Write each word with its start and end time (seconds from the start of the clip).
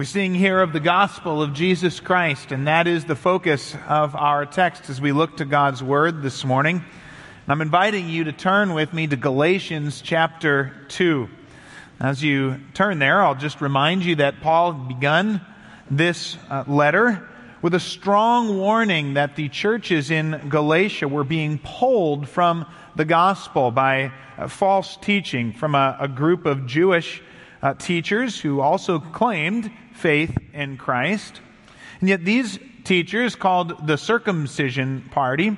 We 0.00 0.06
sing 0.06 0.34
here 0.34 0.62
of 0.62 0.72
the 0.72 0.80
gospel 0.80 1.42
of 1.42 1.52
Jesus 1.52 2.00
Christ, 2.00 2.52
and 2.52 2.66
that 2.66 2.86
is 2.86 3.04
the 3.04 3.14
focus 3.14 3.76
of 3.86 4.16
our 4.16 4.46
text 4.46 4.88
as 4.88 4.98
we 4.98 5.12
look 5.12 5.36
to 5.36 5.44
God's 5.44 5.82
word 5.82 6.22
this 6.22 6.42
morning. 6.42 6.76
And 6.76 7.46
I'm 7.46 7.60
inviting 7.60 8.08
you 8.08 8.24
to 8.24 8.32
turn 8.32 8.72
with 8.72 8.94
me 8.94 9.06
to 9.08 9.16
Galatians 9.16 10.00
chapter 10.00 10.74
2. 10.88 11.28
As 12.00 12.22
you 12.24 12.62
turn 12.72 12.98
there, 12.98 13.22
I'll 13.22 13.34
just 13.34 13.60
remind 13.60 14.02
you 14.02 14.16
that 14.16 14.40
Paul 14.40 14.72
begun 14.72 15.42
this 15.90 16.38
uh, 16.48 16.64
letter 16.66 17.28
with 17.60 17.74
a 17.74 17.80
strong 17.80 18.56
warning 18.56 19.12
that 19.14 19.36
the 19.36 19.50
churches 19.50 20.10
in 20.10 20.48
Galatia 20.48 21.08
were 21.08 21.24
being 21.24 21.58
pulled 21.58 22.26
from 22.26 22.64
the 22.96 23.04
gospel 23.04 23.70
by 23.70 24.12
uh, 24.38 24.48
false 24.48 24.96
teaching 25.02 25.52
from 25.52 25.74
a, 25.74 25.98
a 26.00 26.08
group 26.08 26.46
of 26.46 26.64
Jewish 26.64 27.20
uh, 27.62 27.74
teachers 27.74 28.40
who 28.40 28.60
also 28.60 28.98
claimed 28.98 29.70
faith 29.92 30.36
in 30.52 30.76
Christ. 30.76 31.40
And 32.00 32.08
yet 32.08 32.24
these 32.24 32.58
teachers, 32.84 33.36
called 33.36 33.86
the 33.86 33.96
circumcision 33.96 35.08
party, 35.10 35.56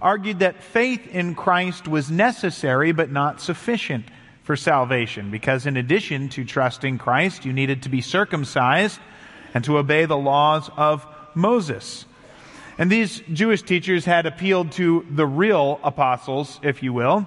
argued 0.00 0.38
that 0.38 0.62
faith 0.62 1.06
in 1.08 1.34
Christ 1.34 1.88
was 1.88 2.10
necessary 2.10 2.92
but 2.92 3.10
not 3.10 3.40
sufficient 3.40 4.06
for 4.42 4.56
salvation, 4.56 5.30
because 5.30 5.66
in 5.66 5.76
addition 5.76 6.28
to 6.30 6.44
trusting 6.44 6.98
Christ, 6.98 7.44
you 7.44 7.52
needed 7.52 7.82
to 7.82 7.88
be 7.88 8.00
circumcised 8.00 8.98
and 9.52 9.62
to 9.64 9.78
obey 9.78 10.06
the 10.06 10.16
laws 10.16 10.70
of 10.76 11.06
Moses. 11.34 12.06
And 12.78 12.90
these 12.90 13.20
Jewish 13.32 13.62
teachers 13.62 14.04
had 14.04 14.26
appealed 14.26 14.72
to 14.72 15.06
the 15.10 15.26
real 15.26 15.78
apostles, 15.84 16.58
if 16.62 16.82
you 16.82 16.92
will, 16.92 17.26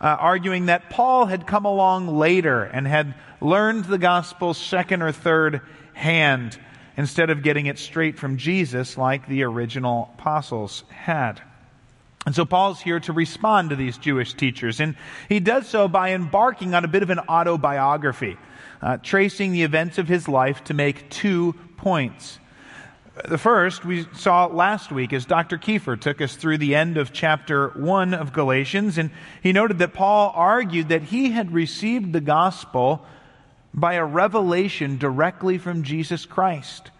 uh, 0.00 0.06
arguing 0.06 0.66
that 0.66 0.90
Paul 0.90 1.26
had 1.26 1.46
come 1.46 1.64
along 1.64 2.08
later 2.08 2.62
and 2.62 2.86
had 2.86 3.14
learned 3.40 3.84
the 3.84 3.98
gospel 3.98 4.54
second 4.54 5.02
or 5.02 5.12
third 5.12 5.60
hand 5.92 6.58
instead 6.96 7.30
of 7.30 7.42
getting 7.42 7.66
it 7.66 7.78
straight 7.78 8.18
from 8.18 8.36
Jesus 8.36 8.98
like 8.98 9.28
the 9.28 9.44
original 9.44 10.10
apostles 10.18 10.84
had. 10.90 11.40
And 12.26 12.34
so 12.34 12.44
Paul's 12.44 12.80
here 12.80 13.00
to 13.00 13.12
respond 13.12 13.70
to 13.70 13.76
these 13.76 13.96
Jewish 13.96 14.34
teachers, 14.34 14.80
and 14.80 14.96
he 15.28 15.40
does 15.40 15.66
so 15.66 15.88
by 15.88 16.12
embarking 16.12 16.74
on 16.74 16.84
a 16.84 16.88
bit 16.88 17.02
of 17.02 17.10
an 17.10 17.20
autobiography, 17.20 18.36
uh, 18.82 18.98
tracing 18.98 19.52
the 19.52 19.62
events 19.62 19.98
of 19.98 20.08
his 20.08 20.28
life 20.28 20.62
to 20.64 20.74
make 20.74 21.08
two 21.08 21.54
points. 21.76 22.38
The 23.26 23.38
first 23.38 23.84
we 23.84 24.06
saw 24.12 24.46
last 24.46 24.92
week 24.92 25.12
as 25.12 25.24
Dr. 25.24 25.58
Kiefer 25.58 25.98
took 26.00 26.20
us 26.20 26.36
through 26.36 26.58
the 26.58 26.74
end 26.74 26.96
of 26.96 27.12
chapter 27.12 27.70
1 27.70 28.14
of 28.14 28.32
Galatians, 28.32 28.96
and 28.96 29.10
he 29.42 29.52
noted 29.52 29.78
that 29.78 29.92
Paul 29.92 30.30
argued 30.36 30.90
that 30.90 31.02
he 31.02 31.30
had 31.30 31.50
received 31.52 32.12
the 32.12 32.20
gospel 32.20 33.04
by 33.74 33.94
a 33.94 34.04
revelation 34.04 34.98
directly 34.98 35.58
from 35.58 35.82
Jesus 35.82 36.26
Christ. 36.26 36.90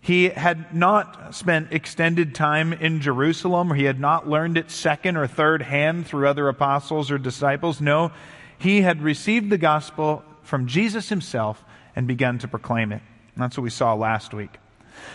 He 0.00 0.28
had 0.28 0.74
not 0.74 1.34
spent 1.34 1.72
extended 1.72 2.34
time 2.34 2.72
in 2.72 3.00
Jerusalem, 3.00 3.72
or 3.72 3.74
he 3.74 3.84
had 3.84 3.98
not 3.98 4.28
learned 4.28 4.58
it 4.58 4.70
second 4.70 5.16
or 5.16 5.26
third 5.26 5.62
hand 5.62 6.06
through 6.06 6.28
other 6.28 6.48
apostles 6.48 7.10
or 7.10 7.18
disciples. 7.18 7.80
No, 7.80 8.12
he 8.58 8.82
had 8.82 9.02
received 9.02 9.50
the 9.50 9.58
gospel 9.58 10.22
from 10.42 10.66
Jesus 10.66 11.08
himself 11.08 11.64
and 11.96 12.06
begun 12.06 12.38
to 12.38 12.48
proclaim 12.48 12.92
it. 12.92 13.02
that's 13.36 13.56
what 13.56 13.64
we 13.64 13.70
saw 13.70 13.94
last 13.94 14.34
week. 14.34 14.58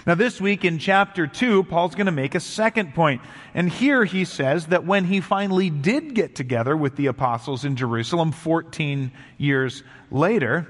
Now, 0.05 0.15
this 0.15 0.39
week 0.39 0.63
in 0.63 0.79
chapter 0.79 1.27
2, 1.27 1.63
Paul's 1.63 1.95
going 1.95 2.05
to 2.05 2.11
make 2.11 2.35
a 2.35 2.39
second 2.39 2.93
point. 2.93 3.21
And 3.53 3.69
here 3.69 4.05
he 4.05 4.25
says 4.25 4.67
that 4.67 4.85
when 4.85 5.05
he 5.05 5.21
finally 5.21 5.69
did 5.69 6.13
get 6.13 6.35
together 6.35 6.75
with 6.75 6.95
the 6.95 7.07
apostles 7.07 7.65
in 7.65 7.75
Jerusalem 7.75 8.31
14 8.31 9.11
years 9.37 9.83
later, 10.09 10.67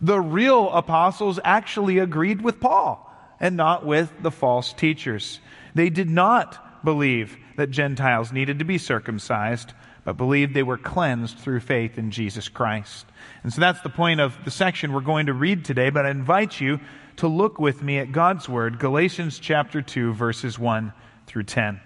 the 0.00 0.20
real 0.20 0.70
apostles 0.70 1.40
actually 1.44 1.98
agreed 1.98 2.42
with 2.42 2.60
Paul 2.60 3.02
and 3.40 3.56
not 3.56 3.84
with 3.84 4.10
the 4.22 4.30
false 4.30 4.72
teachers. 4.72 5.40
They 5.74 5.90
did 5.90 6.08
not 6.08 6.84
believe 6.84 7.36
that 7.56 7.70
Gentiles 7.70 8.32
needed 8.32 8.60
to 8.60 8.64
be 8.64 8.78
circumcised, 8.78 9.72
but 10.04 10.16
believed 10.16 10.54
they 10.54 10.62
were 10.62 10.78
cleansed 10.78 11.38
through 11.38 11.60
faith 11.60 11.98
in 11.98 12.10
Jesus 12.10 12.48
Christ. 12.48 13.06
And 13.42 13.52
so 13.52 13.60
that's 13.60 13.80
the 13.82 13.90
point 13.90 14.20
of 14.20 14.36
the 14.44 14.50
section 14.50 14.92
we're 14.92 15.00
going 15.00 15.26
to 15.26 15.34
read 15.34 15.64
today, 15.64 15.90
but 15.90 16.06
I 16.06 16.10
invite 16.10 16.60
you 16.60 16.80
to 17.16 17.28
look 17.28 17.58
with 17.58 17.82
me 17.82 17.98
at 17.98 18.12
God's 18.12 18.48
Word, 18.48 18.78
Galatians 18.78 19.38
chapter 19.38 19.80
2, 19.80 20.12
verses 20.12 20.58
1 20.58 20.92
through 21.26 21.44
10. 21.44 21.80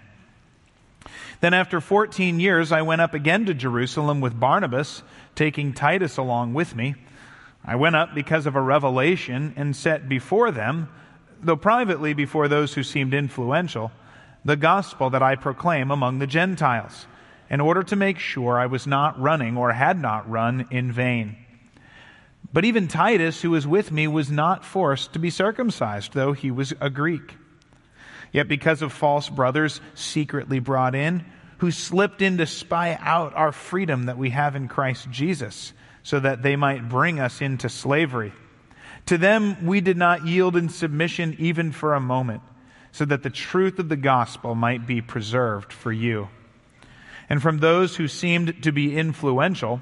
Then, 1.39 1.53
after 1.53 1.81
14 1.81 2.39
years, 2.39 2.71
I 2.71 2.81
went 2.81 3.01
up 3.01 3.13
again 3.13 3.45
to 3.45 3.53
Jerusalem 3.53 4.21
with 4.21 4.39
Barnabas, 4.39 5.01
taking 5.33 5.73
Titus 5.73 6.17
along 6.17 6.53
with 6.53 6.75
me. 6.75 6.95
I 7.65 7.75
went 7.75 7.95
up 7.95 8.13
because 8.13 8.45
of 8.45 8.55
a 8.55 8.61
revelation 8.61 9.53
and 9.55 9.75
set 9.75 10.09
before 10.09 10.51
them, 10.51 10.89
though 11.41 11.55
privately 11.55 12.13
before 12.13 12.47
those 12.47 12.73
who 12.73 12.83
seemed 12.83 13.13
influential, 13.13 13.91
the 14.43 14.55
gospel 14.55 15.09
that 15.11 15.23
I 15.23 15.35
proclaim 15.35 15.91
among 15.91 16.19
the 16.19 16.27
Gentiles, 16.27 17.07
in 17.49 17.61
order 17.61 17.83
to 17.83 17.95
make 17.95 18.19
sure 18.19 18.59
I 18.59 18.65
was 18.65 18.85
not 18.85 19.19
running 19.19 19.57
or 19.57 19.71
had 19.71 19.99
not 19.99 20.29
run 20.29 20.67
in 20.71 20.91
vain. 20.91 21.37
But 22.53 22.65
even 22.65 22.87
Titus, 22.87 23.41
who 23.41 23.51
was 23.51 23.65
with 23.65 23.91
me, 23.91 24.07
was 24.07 24.29
not 24.29 24.65
forced 24.65 25.13
to 25.13 25.19
be 25.19 25.29
circumcised, 25.29 26.13
though 26.13 26.33
he 26.33 26.51
was 26.51 26.73
a 26.81 26.89
Greek. 26.89 27.37
Yet 28.31 28.47
because 28.47 28.81
of 28.81 28.93
false 28.93 29.29
brothers 29.29 29.81
secretly 29.93 30.59
brought 30.59 30.95
in, 30.95 31.25
who 31.59 31.71
slipped 31.71 32.21
in 32.21 32.37
to 32.37 32.45
spy 32.45 32.97
out 32.99 33.35
our 33.35 33.51
freedom 33.51 34.05
that 34.05 34.17
we 34.17 34.31
have 34.31 34.55
in 34.55 34.67
Christ 34.67 35.09
Jesus, 35.11 35.73
so 36.03 36.19
that 36.19 36.41
they 36.41 36.55
might 36.55 36.89
bring 36.89 37.19
us 37.19 37.41
into 37.41 37.69
slavery. 37.69 38.33
To 39.07 39.17
them 39.17 39.65
we 39.65 39.81
did 39.81 39.97
not 39.97 40.25
yield 40.25 40.55
in 40.55 40.69
submission 40.69 41.35
even 41.39 41.71
for 41.71 41.93
a 41.93 41.99
moment, 41.99 42.41
so 42.91 43.05
that 43.05 43.23
the 43.23 43.29
truth 43.29 43.79
of 43.79 43.89
the 43.89 43.95
gospel 43.95 44.55
might 44.55 44.87
be 44.87 45.01
preserved 45.01 45.71
for 45.71 45.91
you. 45.91 46.29
And 47.29 47.41
from 47.41 47.59
those 47.59 47.95
who 47.95 48.07
seemed 48.07 48.63
to 48.63 48.71
be 48.71 48.97
influential, 48.97 49.81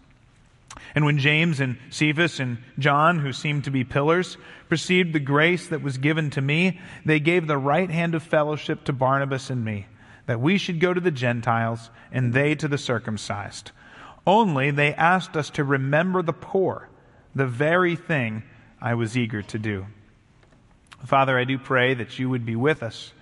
And 0.95 1.05
when 1.05 1.17
James 1.17 1.59
and 1.59 1.77
Cephas 1.89 2.39
and 2.39 2.57
John, 2.77 3.19
who 3.19 3.31
seemed 3.33 3.63
to 3.65 3.71
be 3.71 3.83
pillars, 3.83 4.37
perceived 4.69 5.13
the 5.13 5.19
grace 5.19 5.67
that 5.67 5.81
was 5.81 5.97
given 5.97 6.29
to 6.31 6.41
me, 6.41 6.79
they 7.05 7.19
gave 7.19 7.47
the 7.47 7.57
right 7.57 7.89
hand 7.89 8.15
of 8.15 8.23
fellowship 8.23 8.83
to 8.85 8.93
Barnabas 8.93 9.49
and 9.49 9.63
me, 9.63 9.87
that 10.25 10.41
we 10.41 10.57
should 10.57 10.79
go 10.79 10.93
to 10.93 11.01
the 11.01 11.11
Gentiles 11.11 11.89
and 12.11 12.33
they 12.33 12.55
to 12.55 12.67
the 12.67 12.77
circumcised. 12.77 13.71
Only 14.27 14.71
they 14.71 14.93
asked 14.93 15.35
us 15.35 15.49
to 15.51 15.63
remember 15.63 16.21
the 16.21 16.33
poor, 16.33 16.89
the 17.33 17.47
very 17.47 17.95
thing 17.95 18.43
I 18.81 18.95
was 18.95 19.17
eager 19.17 19.41
to 19.43 19.59
do. 19.59 19.87
Father, 21.05 21.37
I 21.37 21.45
do 21.45 21.57
pray 21.57 21.93
that 21.95 22.19
you 22.19 22.29
would 22.29 22.45
be 22.45 22.55
with 22.55 22.83
us. 22.83 23.13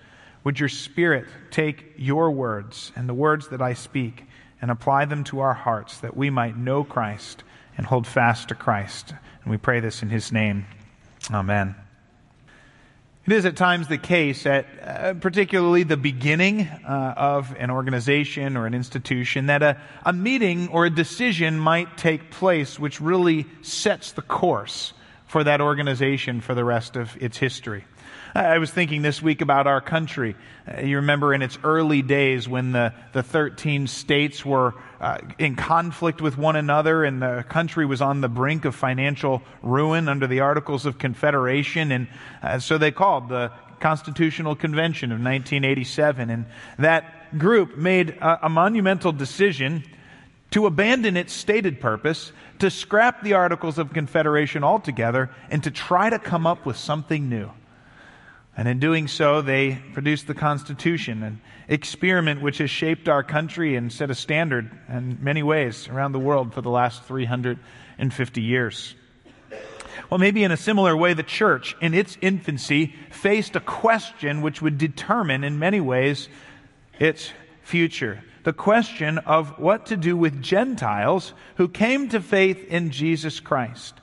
Would 0.44 0.58
your 0.58 0.68
Spirit 0.68 1.26
take 1.50 1.94
your 1.96 2.30
words 2.30 2.92
and 2.96 3.08
the 3.08 3.14
words 3.14 3.48
that 3.48 3.62
I 3.62 3.74
speak 3.74 4.24
and 4.60 4.70
apply 4.70 5.06
them 5.06 5.24
to 5.24 5.40
our 5.40 5.54
hearts 5.54 5.98
that 6.00 6.16
we 6.16 6.30
might 6.30 6.56
know 6.56 6.84
Christ 6.84 7.44
and 7.80 7.86
hold 7.86 8.06
fast 8.06 8.48
to 8.48 8.54
Christ. 8.54 9.14
And 9.42 9.50
we 9.50 9.56
pray 9.56 9.80
this 9.80 10.02
in 10.02 10.10
his 10.10 10.30
name. 10.32 10.66
Amen. 11.32 11.74
It 13.24 13.32
is 13.32 13.46
at 13.46 13.56
times 13.56 13.88
the 13.88 13.96
case 13.96 14.44
at 14.44 14.66
uh, 14.82 15.14
particularly 15.14 15.84
the 15.84 15.96
beginning 15.96 16.68
uh, 16.68 17.14
of 17.16 17.56
an 17.58 17.70
organization 17.70 18.58
or 18.58 18.66
an 18.66 18.74
institution 18.74 19.46
that 19.46 19.62
a, 19.62 19.80
a 20.04 20.12
meeting 20.12 20.68
or 20.68 20.84
a 20.84 20.90
decision 20.90 21.58
might 21.58 21.96
take 21.96 22.30
place 22.30 22.78
which 22.78 23.00
really 23.00 23.46
sets 23.62 24.12
the 24.12 24.20
course 24.20 24.92
for 25.30 25.44
that 25.44 25.60
organization 25.60 26.40
for 26.40 26.56
the 26.56 26.64
rest 26.64 26.96
of 26.96 27.16
its 27.22 27.38
history. 27.38 27.84
I 28.34 28.58
was 28.58 28.72
thinking 28.72 29.02
this 29.02 29.22
week 29.22 29.42
about 29.42 29.68
our 29.68 29.80
country. 29.80 30.34
Uh, 30.66 30.80
you 30.80 30.96
remember 30.96 31.32
in 31.32 31.40
its 31.40 31.56
early 31.62 32.02
days 32.02 32.48
when 32.48 32.72
the, 32.72 32.92
the 33.12 33.22
13 33.22 33.86
states 33.86 34.44
were 34.44 34.74
uh, 35.00 35.18
in 35.38 35.54
conflict 35.54 36.20
with 36.20 36.36
one 36.36 36.56
another 36.56 37.04
and 37.04 37.22
the 37.22 37.44
country 37.48 37.86
was 37.86 38.02
on 38.02 38.20
the 38.22 38.28
brink 38.28 38.64
of 38.64 38.74
financial 38.74 39.40
ruin 39.62 40.08
under 40.08 40.26
the 40.26 40.40
Articles 40.40 40.84
of 40.84 40.98
Confederation. 40.98 41.92
And 41.92 42.08
uh, 42.42 42.58
so 42.58 42.76
they 42.76 42.90
called 42.90 43.28
the 43.28 43.52
Constitutional 43.78 44.56
Convention 44.56 45.12
of 45.12 45.20
1987. 45.20 46.28
And 46.28 46.46
that 46.80 47.38
group 47.38 47.76
made 47.76 48.10
a, 48.10 48.46
a 48.46 48.48
monumental 48.48 49.12
decision 49.12 49.84
to 50.50 50.66
abandon 50.66 51.16
its 51.16 51.32
stated 51.32 51.80
purpose, 51.80 52.32
to 52.58 52.70
scrap 52.70 53.22
the 53.22 53.34
Articles 53.34 53.78
of 53.78 53.92
Confederation 53.92 54.64
altogether, 54.64 55.30
and 55.50 55.62
to 55.64 55.70
try 55.70 56.10
to 56.10 56.18
come 56.18 56.46
up 56.46 56.66
with 56.66 56.76
something 56.76 57.28
new. 57.28 57.50
And 58.56 58.68
in 58.68 58.80
doing 58.80 59.08
so, 59.08 59.42
they 59.42 59.80
produced 59.92 60.26
the 60.26 60.34
Constitution, 60.34 61.22
an 61.22 61.40
experiment 61.68 62.42
which 62.42 62.58
has 62.58 62.68
shaped 62.68 63.08
our 63.08 63.22
country 63.22 63.76
and 63.76 63.92
set 63.92 64.10
a 64.10 64.14
standard 64.14 64.70
in 64.88 65.18
many 65.22 65.42
ways 65.42 65.88
around 65.88 66.12
the 66.12 66.18
world 66.18 66.52
for 66.52 66.60
the 66.60 66.68
last 66.68 67.04
350 67.04 68.42
years. 68.42 68.94
Well, 70.10 70.18
maybe 70.18 70.42
in 70.42 70.50
a 70.50 70.56
similar 70.56 70.96
way, 70.96 71.14
the 71.14 71.22
church, 71.22 71.76
in 71.80 71.94
its 71.94 72.18
infancy, 72.20 72.96
faced 73.10 73.54
a 73.54 73.60
question 73.60 74.42
which 74.42 74.60
would 74.60 74.76
determine, 74.76 75.44
in 75.44 75.60
many 75.60 75.80
ways, 75.80 76.28
its 76.98 77.32
future. 77.62 78.22
The 78.50 78.54
question 78.54 79.18
of 79.18 79.60
what 79.60 79.86
to 79.86 79.96
do 79.96 80.16
with 80.16 80.42
Gentiles 80.42 81.34
who 81.54 81.68
came 81.68 82.08
to 82.08 82.20
faith 82.20 82.66
in 82.66 82.90
Jesus 82.90 83.38
Christ. 83.38 84.00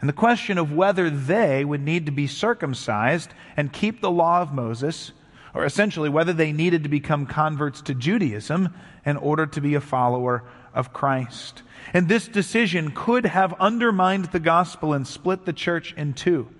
And 0.00 0.06
the 0.06 0.12
question 0.12 0.58
of 0.58 0.70
whether 0.70 1.08
they 1.08 1.64
would 1.64 1.80
need 1.80 2.04
to 2.04 2.12
be 2.12 2.26
circumcised 2.26 3.32
and 3.56 3.72
keep 3.72 4.02
the 4.02 4.10
law 4.10 4.42
of 4.42 4.52
Moses, 4.52 5.12
or 5.54 5.64
essentially 5.64 6.10
whether 6.10 6.34
they 6.34 6.52
needed 6.52 6.82
to 6.82 6.90
become 6.90 7.24
converts 7.24 7.80
to 7.80 7.94
Judaism 7.94 8.74
in 9.06 9.16
order 9.16 9.46
to 9.46 9.62
be 9.62 9.74
a 9.76 9.80
follower 9.80 10.44
of 10.74 10.92
Christ. 10.92 11.62
And 11.94 12.06
this 12.06 12.28
decision 12.28 12.92
could 12.94 13.24
have 13.24 13.54
undermined 13.58 14.26
the 14.26 14.40
gospel 14.40 14.92
and 14.92 15.06
split 15.06 15.46
the 15.46 15.54
church 15.54 15.94
in 15.96 16.12
two. 16.12 16.50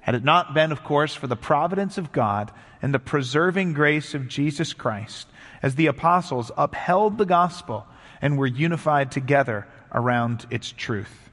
Had 0.00 0.16
it 0.16 0.22
not 0.22 0.52
been, 0.52 0.70
of 0.70 0.84
course, 0.84 1.14
for 1.14 1.28
the 1.28 1.34
providence 1.34 1.96
of 1.96 2.12
God 2.12 2.52
and 2.82 2.92
the 2.92 2.98
preserving 2.98 3.72
grace 3.72 4.12
of 4.12 4.28
Jesus 4.28 4.74
Christ, 4.74 5.28
as 5.62 5.74
the 5.74 5.86
apostles 5.86 6.50
upheld 6.56 7.18
the 7.18 7.24
gospel 7.24 7.86
and 8.20 8.36
were 8.36 8.46
unified 8.46 9.10
together 9.12 9.66
around 9.92 10.46
its 10.50 10.70
truth. 10.70 11.30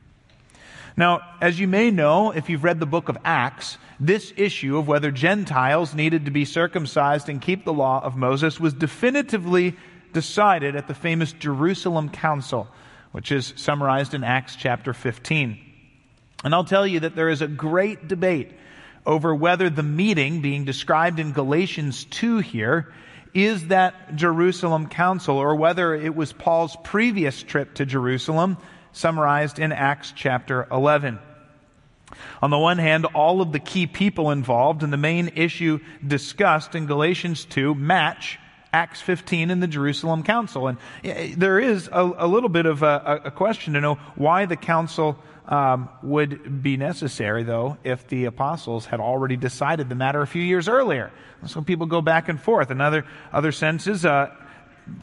Now, 0.96 1.22
as 1.42 1.60
you 1.60 1.68
may 1.68 1.92
know, 1.92 2.32
if 2.32 2.50
you've 2.50 2.64
read 2.64 2.80
the 2.80 2.86
book 2.86 3.10
of 3.10 3.18
Acts, 3.24 3.78
this 4.00 4.34
issue 4.38 4.78
of 4.78 4.88
whether 4.88 5.12
Gentiles 5.12 5.94
needed 5.94 6.26
to 6.26 6.32
be 6.32 6.46
circumcised 6.46 7.30
and 7.30 7.42
keep 7.42 7.64
the 7.64 7.74
law 7.74 8.04
of 8.04 8.18
Moses 8.18 8.60
was 8.60 8.74
definitively 8.74 9.76
decided 10.14 10.76
at 10.76 10.88
the 10.88 10.94
famous 10.94 11.32
Jerusalem 11.32 12.10
Council 12.10 12.68
which 13.12 13.32
is 13.32 13.54
summarized 13.56 14.14
in 14.14 14.24
Acts 14.24 14.56
chapter 14.56 14.94
15. 14.94 15.60
And 16.44 16.54
I'll 16.54 16.64
tell 16.64 16.86
you 16.86 17.02
that 17.02 17.16
there 17.16 17.30
is 17.30 17.42
a 17.42 17.48
great 17.48 18.08
debate 18.08 18.52
over 19.06 19.34
whether 19.34 19.70
the 19.70 19.84
meeting 19.84 20.42
being 20.42 20.66
described 20.66 21.20
in 21.20 21.32
Galatians 21.32 22.06
2 22.06 22.40
here 22.40 22.94
is 23.34 23.68
that 23.68 24.16
Jerusalem 24.16 24.88
council 24.88 25.38
or 25.38 25.56
whether 25.56 25.94
it 25.94 26.16
was 26.16 26.34
Paul's 26.34 26.76
previous 26.84 27.42
trip 27.42 27.76
to 27.76 27.86
Jerusalem 27.86 28.58
summarized 28.92 29.60
in 29.60 29.72
Acts 29.72 30.14
chapter 30.16 30.68
11. 30.72 31.20
On 32.42 32.50
the 32.50 32.58
one 32.58 32.80
hand, 32.80 33.06
all 33.06 33.42
of 33.42 33.52
the 33.52 33.60
key 33.60 33.86
people 33.86 34.32
involved 34.32 34.84
and 34.84 34.92
the 34.92 34.98
main 34.98 35.32
issue 35.36 35.80
discussed 36.06 36.74
in 36.76 36.88
Galatians 36.88 37.46
2 37.46 37.76
match 37.76 38.40
Acts 38.72 39.02
15 39.02 39.50
in 39.50 39.60
the 39.60 39.68
Jerusalem 39.68 40.22
Council. 40.24 40.68
And 40.68 40.78
there 41.36 41.60
is 41.60 41.90
a, 41.92 42.12
a 42.18 42.28
little 42.28 42.50
bit 42.50 42.66
of 42.66 42.84
a, 42.84 43.22
a, 43.26 43.32
question 43.32 43.74
to 43.74 43.82
know 43.82 43.96
why 44.16 44.46
the 44.46 44.56
council 44.56 45.18
um, 45.48 45.90
would 46.04 46.62
be 46.62 46.78
necessary, 46.78 47.42
though, 47.44 47.78
if 47.84 48.08
the 48.08 48.26
apostles 48.26 48.86
had 48.86 49.00
already 49.00 49.38
decided 49.38 49.90
the 49.90 49.96
matter 49.96 50.22
a 50.22 50.28
few 50.28 50.44
years 50.44 50.68
earlier. 50.68 51.12
So 51.48 51.62
people 51.62 51.88
go 51.88 52.02
back 52.02 52.30
and 52.30 52.40
forth. 52.40 52.70
Another 52.70 53.00
other, 53.00 53.06
other 53.32 53.52
senses, 53.52 54.06
uh, 54.06 54.36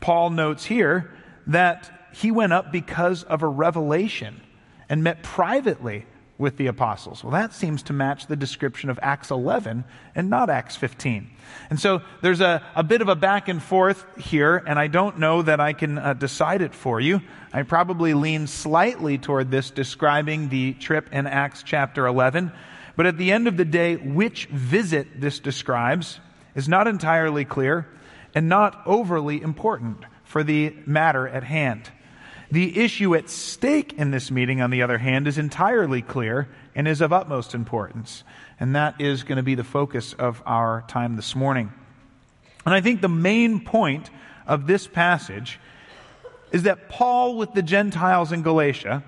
Paul 0.01 0.31
notes 0.31 0.65
here 0.65 1.13
that 1.47 2.09
he 2.13 2.31
went 2.31 2.53
up 2.53 2.73
because 2.73 3.23
of 3.23 3.43
a 3.43 3.47
revelation 3.47 4.41
and 4.89 5.05
met 5.05 5.23
privately 5.23 6.07
with 6.39 6.57
the 6.57 6.67
apostles. 6.67 7.25
Well, 7.25 7.33
that 7.33 7.55
seems 7.55 7.83
to 7.85 7.93
match 7.93 8.27
the 8.27 8.37
description 8.37 8.91
of 8.91 8.99
Acts 9.03 9.31
11 9.31 9.85
and 10.15 10.29
not 10.29 10.51
Acts 10.51 10.77
15. 10.77 11.31
And 11.71 11.81
so 11.81 12.03
there's 12.21 12.41
a, 12.41 12.63
a 12.75 12.83
bit 12.83 13.01
of 13.01 13.09
a 13.09 13.17
back 13.17 13.49
and 13.49 13.63
forth 13.63 14.05
here, 14.19 14.63
and 14.67 14.79
I 14.79 14.87
don't 14.89 15.19
know 15.19 15.43
that 15.43 15.61
I 15.61 15.73
can 15.73 15.99
uh, 15.99 16.13
decide 16.13 16.61
it 16.61 16.75
for 16.75 17.01
you. 17.01 17.23
I 17.53 17.63
probably 17.63 18.13
lean 18.13 18.47
slightly 18.47 19.17
toward 19.17 19.51
this 19.51 19.71
describing 19.71 20.51
the 20.51 20.75
trip 20.75 21.09
in 21.13 21.27
Acts 21.27 21.63
chapter 21.63 22.07
11. 22.07 22.53
But 22.97 23.07
at 23.07 23.17
the 23.17 23.33
end 23.33 23.49
of 23.49 23.57
the 23.57 23.65
day, 23.65 23.97
which 23.97 24.47
visit 24.47 25.21
this 25.21 25.39
describes 25.39 26.21
is 26.55 26.69
not 26.69 26.87
entirely 26.87 27.45
clear 27.45 27.87
and 28.35 28.49
not 28.49 28.83
overly 28.87 29.41
important 29.41 30.05
for 30.25 30.43
the 30.43 30.75
matter 30.85 31.27
at 31.27 31.45
hand. 31.45 31.91
The 32.51 32.79
issue 32.79 33.15
at 33.15 33.29
stake 33.29 33.95
in 33.95 34.11
this 34.11 34.31
meeting, 34.31 34.61
on 34.61 34.71
the 34.71 34.83
other 34.83 34.99
hand, 34.99 35.27
is 35.27 35.39
entirely 35.39 36.03
clear 36.03 36.49
and 36.75 36.87
is 36.87 37.01
of 37.01 37.13
utmost 37.13 37.55
importance. 37.55 38.23
And 38.61 38.77
that 38.77 39.01
is 39.01 39.25
going 39.25 39.37
to 39.37 39.43
be 39.43 39.57
the 39.57 39.65
focus 39.65 40.13
of 40.13 40.43
our 40.47 40.85
time 40.89 41.17
this 41.17 41.35
morning. 41.35 41.73
And 42.65 42.75
I 42.75 42.81
think 42.81 43.01
the 43.01 43.09
main 43.09 43.61
point 43.61 44.11
of 44.47 44.67
this 44.67 44.87
passage 44.87 45.59
is 46.53 46.63
that 46.65 46.89
Paul 46.89 47.37
with 47.37 47.53
the 47.53 47.63
Gentiles 47.63 48.33
in 48.33 48.43
Galatia 48.43 49.03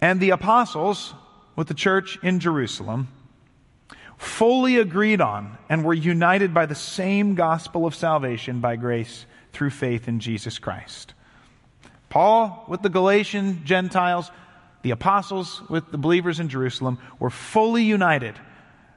and 0.00 0.20
the 0.20 0.30
apostles 0.30 1.14
with 1.56 1.68
the 1.68 1.74
church 1.74 2.18
in 2.22 2.40
Jerusalem 2.40 3.08
fully 4.18 4.76
agreed 4.76 5.20
on 5.20 5.56
and 5.68 5.84
were 5.84 5.94
united 5.94 6.52
by 6.52 6.66
the 6.66 6.74
same 6.74 7.34
gospel 7.34 7.86
of 7.86 7.94
salvation 7.94 8.60
by 8.60 8.76
grace 8.76 9.26
through 9.52 9.70
faith 9.70 10.08
in 10.08 10.20
Jesus 10.20 10.58
Christ. 10.58 11.14
Paul 12.08 12.64
with 12.68 12.82
the 12.82 12.88
Galatian 12.88 13.64
Gentiles, 13.64 14.30
the 14.82 14.92
apostles 14.92 15.62
with 15.68 15.90
the 15.90 15.98
believers 15.98 16.40
in 16.40 16.48
Jerusalem 16.48 16.98
were 17.18 17.30
fully 17.30 17.84
united 17.84 18.34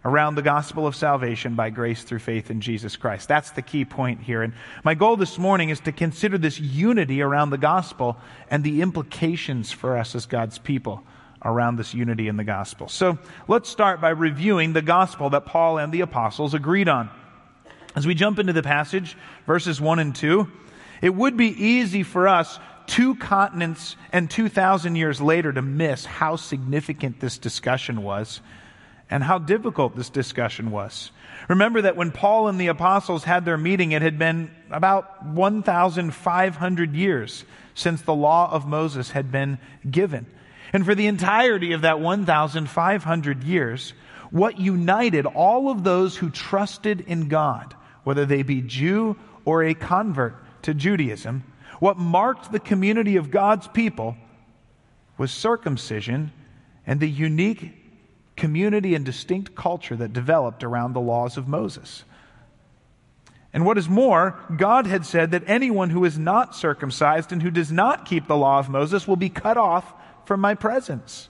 around 0.03 0.35
the 0.35 0.41
gospel 0.41 0.87
of 0.87 0.95
salvation 0.95 1.55
by 1.55 1.69
grace 1.69 2.03
through 2.03 2.19
faith 2.19 2.49
in 2.49 2.61
Jesus 2.61 2.95
Christ. 2.95 3.27
That's 3.27 3.51
the 3.51 3.61
key 3.61 3.85
point 3.85 4.21
here. 4.21 4.41
And 4.41 4.53
my 4.83 4.95
goal 4.95 5.15
this 5.15 5.37
morning 5.37 5.69
is 5.69 5.79
to 5.81 5.91
consider 5.91 6.37
this 6.37 6.59
unity 6.59 7.21
around 7.21 7.51
the 7.51 7.57
gospel 7.57 8.17
and 8.49 8.63
the 8.63 8.81
implications 8.81 9.71
for 9.71 9.97
us 9.97 10.15
as 10.15 10.25
God's 10.25 10.57
people 10.57 11.03
around 11.43 11.75
this 11.75 11.93
unity 11.93 12.27
in 12.27 12.37
the 12.37 12.43
gospel. 12.43 12.87
So 12.87 13.17
let's 13.47 13.69
start 13.69 14.01
by 14.01 14.09
reviewing 14.09 14.73
the 14.73 14.81
gospel 14.81 15.31
that 15.31 15.45
Paul 15.45 15.77
and 15.77 15.91
the 15.91 16.01
apostles 16.01 16.53
agreed 16.53 16.87
on. 16.87 17.09
As 17.95 18.07
we 18.07 18.15
jump 18.15 18.39
into 18.39 18.53
the 18.53 18.63
passage, 18.63 19.17
verses 19.45 19.81
1 19.81 19.99
and 19.99 20.15
2, 20.15 20.49
it 21.01 21.13
would 21.13 21.35
be 21.35 21.47
easy 21.47 22.03
for 22.03 22.27
us 22.27 22.59
two 22.87 23.15
continents 23.15 23.95
and 24.11 24.29
2,000 24.29 24.95
years 24.95 25.21
later 25.21 25.51
to 25.51 25.61
miss 25.61 26.05
how 26.05 26.35
significant 26.35 27.19
this 27.19 27.37
discussion 27.37 28.03
was 28.03 28.41
and 29.09 29.23
how 29.23 29.37
difficult 29.37 29.95
this 29.95 30.09
discussion 30.09 30.71
was. 30.71 31.11
Remember 31.49 31.81
that 31.81 31.97
when 31.97 32.11
Paul 32.11 32.47
and 32.47 32.59
the 32.59 32.67
apostles 32.67 33.23
had 33.23 33.43
their 33.43 33.57
meeting, 33.57 33.91
it 33.91 34.01
had 34.01 34.17
been 34.17 34.49
about 34.69 35.25
1,500 35.25 36.95
years 36.95 37.43
since 37.73 38.01
the 38.01 38.13
law 38.13 38.51
of 38.51 38.65
Moses 38.65 39.11
had 39.11 39.31
been 39.31 39.59
given. 39.89 40.25
And 40.73 40.85
for 40.85 40.95
the 40.95 41.07
entirety 41.07 41.73
of 41.73 41.81
that 41.81 41.99
1,500 41.99 43.43
years, 43.43 43.93
what 44.29 44.59
united 44.59 45.25
all 45.25 45.69
of 45.69 45.83
those 45.83 46.15
who 46.15 46.29
trusted 46.29 47.01
in 47.01 47.27
God, 47.27 47.75
whether 48.03 48.25
they 48.25 48.43
be 48.43 48.61
Jew 48.61 49.17
or 49.43 49.63
a 49.63 49.73
convert 49.73 50.35
to 50.63 50.73
Judaism, 50.73 51.43
what 51.81 51.97
marked 51.97 52.51
the 52.51 52.59
community 52.59 53.15
of 53.15 53.31
God's 53.31 53.67
people 53.67 54.15
was 55.17 55.31
circumcision 55.31 56.31
and 56.85 56.99
the 56.99 57.09
unique 57.09 57.73
community 58.37 58.93
and 58.93 59.03
distinct 59.03 59.55
culture 59.55 59.95
that 59.95 60.13
developed 60.13 60.63
around 60.63 60.93
the 60.93 61.01
laws 61.01 61.37
of 61.37 61.47
Moses. 61.47 62.03
And 63.51 63.65
what 63.65 63.79
is 63.79 63.89
more, 63.89 64.39
God 64.55 64.85
had 64.85 65.07
said 65.07 65.31
that 65.31 65.41
anyone 65.47 65.89
who 65.89 66.05
is 66.05 66.19
not 66.19 66.55
circumcised 66.55 67.31
and 67.31 67.41
who 67.41 67.49
does 67.49 67.71
not 67.71 68.05
keep 68.05 68.27
the 68.27 68.37
law 68.37 68.59
of 68.59 68.69
Moses 68.69 69.07
will 69.07 69.15
be 69.15 69.29
cut 69.29 69.57
off 69.57 69.91
from 70.25 70.39
my 70.39 70.53
presence. 70.53 71.29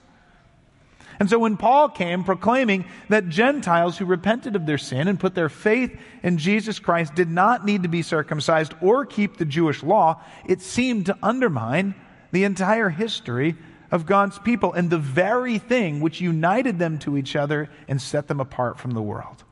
And 1.22 1.30
so 1.30 1.38
when 1.38 1.56
Paul 1.56 1.88
came 1.88 2.24
proclaiming 2.24 2.84
that 3.08 3.28
Gentiles 3.28 3.96
who 3.96 4.06
repented 4.06 4.56
of 4.56 4.66
their 4.66 4.76
sin 4.76 5.06
and 5.06 5.20
put 5.20 5.36
their 5.36 5.48
faith 5.48 5.96
in 6.24 6.36
Jesus 6.36 6.80
Christ 6.80 7.14
did 7.14 7.30
not 7.30 7.64
need 7.64 7.84
to 7.84 7.88
be 7.88 8.02
circumcised 8.02 8.74
or 8.80 9.06
keep 9.06 9.36
the 9.36 9.44
Jewish 9.44 9.84
law, 9.84 10.20
it 10.48 10.60
seemed 10.60 11.06
to 11.06 11.18
undermine 11.22 11.94
the 12.32 12.42
entire 12.42 12.88
history 12.88 13.54
of 13.92 14.04
God's 14.04 14.40
people 14.40 14.72
and 14.72 14.90
the 14.90 14.98
very 14.98 15.58
thing 15.58 16.00
which 16.00 16.20
united 16.20 16.80
them 16.80 16.98
to 16.98 17.16
each 17.16 17.36
other 17.36 17.70
and 17.86 18.02
set 18.02 18.26
them 18.26 18.40
apart 18.40 18.80
from 18.80 18.90
the 18.90 19.00
world. 19.00 19.44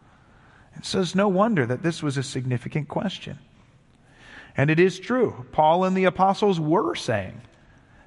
And 0.74 0.84
so 0.84 1.00
it's 1.00 1.14
no 1.14 1.28
wonder 1.28 1.64
that 1.66 1.84
this 1.84 2.02
was 2.02 2.16
a 2.16 2.24
significant 2.24 2.88
question. 2.88 3.38
And 4.56 4.70
it 4.70 4.80
is 4.80 4.98
true, 4.98 5.46
Paul 5.52 5.84
and 5.84 5.96
the 5.96 6.06
apostles 6.06 6.58
were 6.58 6.96
saying 6.96 7.40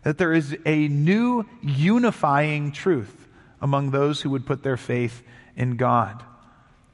that 0.01 0.17
there 0.17 0.33
is 0.33 0.53
a 0.65 0.89
new 0.89 1.45
unifying 1.61 2.73
truth 2.73 3.21
among 3.63 3.89
those 3.89 4.21
who 4.21 4.29
would 4.29 4.45
put 4.45 4.61
their 4.61 4.77
faith 4.77 5.23
in 5.55 5.77
God 5.77 6.23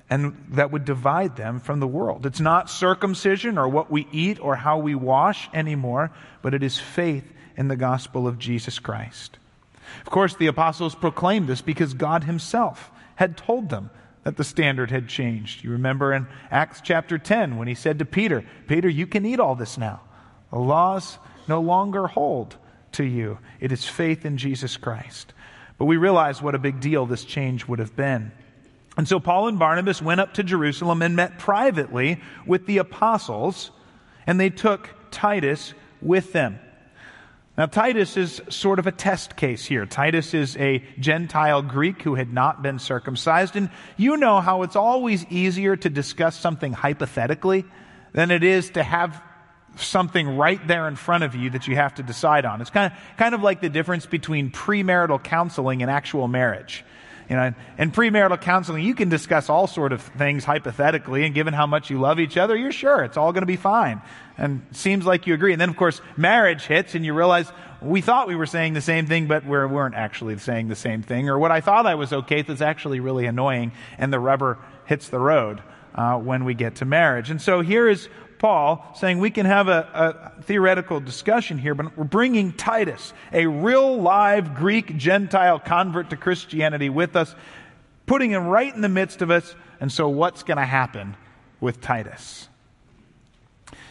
and 0.09 0.45
that 0.49 0.71
would 0.71 0.85
divide 0.85 1.35
them 1.35 1.59
from 1.59 1.79
the 1.79 1.87
world. 1.87 2.25
It's 2.25 2.39
not 2.39 2.69
circumcision 2.69 3.57
or 3.57 3.67
what 3.67 3.91
we 3.91 4.07
eat 4.11 4.39
or 4.39 4.55
how 4.55 4.79
we 4.79 4.95
wash 4.95 5.49
anymore, 5.53 6.11
but 6.41 6.53
it 6.53 6.63
is 6.63 6.79
faith 6.79 7.31
in 7.57 7.67
the 7.67 7.75
gospel 7.75 8.27
of 8.27 8.39
Jesus 8.39 8.79
Christ. 8.79 9.37
Of 10.01 10.11
course, 10.11 10.35
the 10.35 10.47
apostles 10.47 10.95
proclaimed 10.95 11.47
this 11.47 11.61
because 11.61 11.93
God 11.93 12.23
Himself 12.23 12.89
had 13.15 13.37
told 13.37 13.69
them 13.69 13.89
that 14.23 14.37
the 14.37 14.43
standard 14.43 14.89
had 14.89 15.07
changed. 15.07 15.63
You 15.63 15.71
remember 15.71 16.13
in 16.13 16.27
Acts 16.49 16.81
chapter 16.83 17.17
10 17.17 17.57
when 17.57 17.67
He 17.67 17.75
said 17.75 17.99
to 17.99 18.05
Peter, 18.05 18.43
Peter, 18.67 18.89
you 18.89 19.05
can 19.05 19.25
eat 19.25 19.39
all 19.39 19.55
this 19.55 19.77
now. 19.77 20.01
The 20.51 20.59
laws 20.59 21.19
no 21.47 21.61
longer 21.61 22.07
hold 22.07 22.55
to 22.93 23.03
you. 23.03 23.37
It 23.59 23.71
is 23.71 23.85
faith 23.85 24.25
in 24.25 24.37
Jesus 24.37 24.77
Christ. 24.77 25.33
But 25.79 25.85
we 25.85 25.97
realize 25.97 26.41
what 26.41 26.53
a 26.53 26.59
big 26.59 26.81
deal 26.81 27.07
this 27.07 27.23
change 27.25 27.65
would 27.67 27.79
have 27.79 27.95
been. 27.95 28.31
And 28.97 29.07
so 29.07 29.19
Paul 29.19 29.47
and 29.47 29.57
Barnabas 29.57 30.01
went 30.01 30.19
up 30.19 30.35
to 30.35 30.43
Jerusalem 30.43 31.01
and 31.01 31.15
met 31.15 31.39
privately 31.39 32.21
with 32.45 32.65
the 32.65 32.79
apostles, 32.79 33.71
and 34.27 34.39
they 34.39 34.49
took 34.49 34.89
Titus 35.09 35.73
with 36.01 36.33
them. 36.33 36.59
Now, 37.57 37.65
Titus 37.65 38.15
is 38.17 38.41
sort 38.49 38.79
of 38.79 38.87
a 38.87 38.91
test 38.91 39.35
case 39.35 39.65
here. 39.65 39.85
Titus 39.85 40.33
is 40.33 40.55
a 40.57 40.83
Gentile 40.99 41.61
Greek 41.61 42.01
who 42.01 42.15
had 42.15 42.31
not 42.31 42.61
been 42.61 42.79
circumcised. 42.79 43.55
And 43.57 43.69
you 43.97 44.15
know 44.15 44.39
how 44.39 44.63
it's 44.63 44.77
always 44.77 45.25
easier 45.25 45.75
to 45.75 45.89
discuss 45.89 46.39
something 46.39 46.71
hypothetically 46.71 47.65
than 48.13 48.31
it 48.31 48.43
is 48.43 48.69
to 48.71 48.83
have 48.83 49.21
something 49.77 50.37
right 50.37 50.65
there 50.67 50.87
in 50.87 50.95
front 50.95 51.23
of 51.23 51.35
you 51.35 51.51
that 51.51 51.67
you 51.67 51.75
have 51.75 51.95
to 51.95 52.03
decide 52.03 52.45
on. 52.45 52.61
It's 52.61 52.69
kind 52.69 52.91
of, 52.91 52.99
kind 53.17 53.33
of 53.35 53.41
like 53.41 53.61
the 53.61 53.69
difference 53.69 54.05
between 54.05 54.51
premarital 54.51 55.23
counseling 55.23 55.81
and 55.81 55.89
actual 55.89 56.27
marriage. 56.27 56.83
You 57.29 57.35
know, 57.35 57.53
in 57.77 57.91
premarital 57.91 58.41
counseling, 58.41 58.83
you 58.83 58.95
can 58.95 59.09
discuss 59.09 59.49
all 59.49 59.67
sort 59.67 59.93
of 59.93 60.01
things 60.01 60.43
hypothetically, 60.43 61.25
and 61.25 61.35
given 61.35 61.53
how 61.53 61.67
much 61.67 61.91
you 61.91 61.99
love 61.99 62.19
each 62.19 62.37
other, 62.37 62.55
you're 62.55 62.71
sure 62.71 63.03
it's 63.03 63.17
all 63.17 63.31
going 63.31 63.43
to 63.43 63.47
be 63.47 63.55
fine. 63.55 64.01
And 64.35 64.65
seems 64.71 65.05
like 65.05 65.27
you 65.27 65.35
agree. 65.35 65.51
And 65.51 65.61
then, 65.61 65.69
of 65.69 65.77
course, 65.77 66.01
marriage 66.17 66.63
hits, 66.63 66.95
and 66.95 67.05
you 67.05 67.13
realize 67.13 67.51
we 67.83 68.01
thought 68.01 68.27
we 68.27 68.35
were 68.35 68.47
saying 68.47 68.73
the 68.73 68.81
same 68.81 69.05
thing, 69.05 69.27
but 69.27 69.45
we 69.45 69.51
weren't 69.51 69.93
actually 69.93 70.39
saying 70.39 70.69
the 70.69 70.75
same 70.75 71.03
thing. 71.03 71.29
Or 71.29 71.37
what 71.37 71.51
I 71.51 71.61
thought 71.61 71.85
I 71.85 71.95
was 71.95 72.11
okay 72.11 72.41
that's 72.41 72.61
actually 72.61 72.99
really 72.99 73.27
annoying, 73.27 73.73
and 73.99 74.11
the 74.11 74.19
rubber 74.19 74.57
hits 74.85 75.09
the 75.09 75.19
road 75.19 75.61
uh, 75.93 76.17
when 76.17 76.45
we 76.45 76.55
get 76.55 76.77
to 76.77 76.85
marriage. 76.85 77.29
And 77.29 77.39
so 77.39 77.61
here 77.61 77.87
is 77.87 78.09
Paul 78.39 78.89
saying 78.95 79.19
we 79.19 79.29
can 79.29 79.45
have 79.45 79.67
a, 79.67 80.31
a, 80.37 80.43
theoretical 80.43 80.99
discussion 80.99 81.57
here, 81.57 81.75
but 81.75 81.95
we're 81.95 82.05
bringing 82.05 82.53
Titus, 82.53 83.13
a 83.31 83.45
real 83.45 84.01
live 84.01 84.55
Greek 84.55 84.97
Gentile 84.97 85.59
convert 85.59 86.09
to 86.09 86.17
Christianity, 86.17 86.89
with 86.89 87.15
us, 87.15 87.35
putting 88.05 88.31
him 88.31 88.47
right 88.47 88.73
in 88.73 88.81
the 88.81 88.89
midst 88.89 89.21
of 89.21 89.29
us. 89.29 89.55
And 89.79 89.91
so, 89.91 90.07
what's 90.09 90.43
going 90.43 90.57
to 90.57 90.65
happen 90.65 91.15
with 91.59 91.81
Titus? 91.81 92.47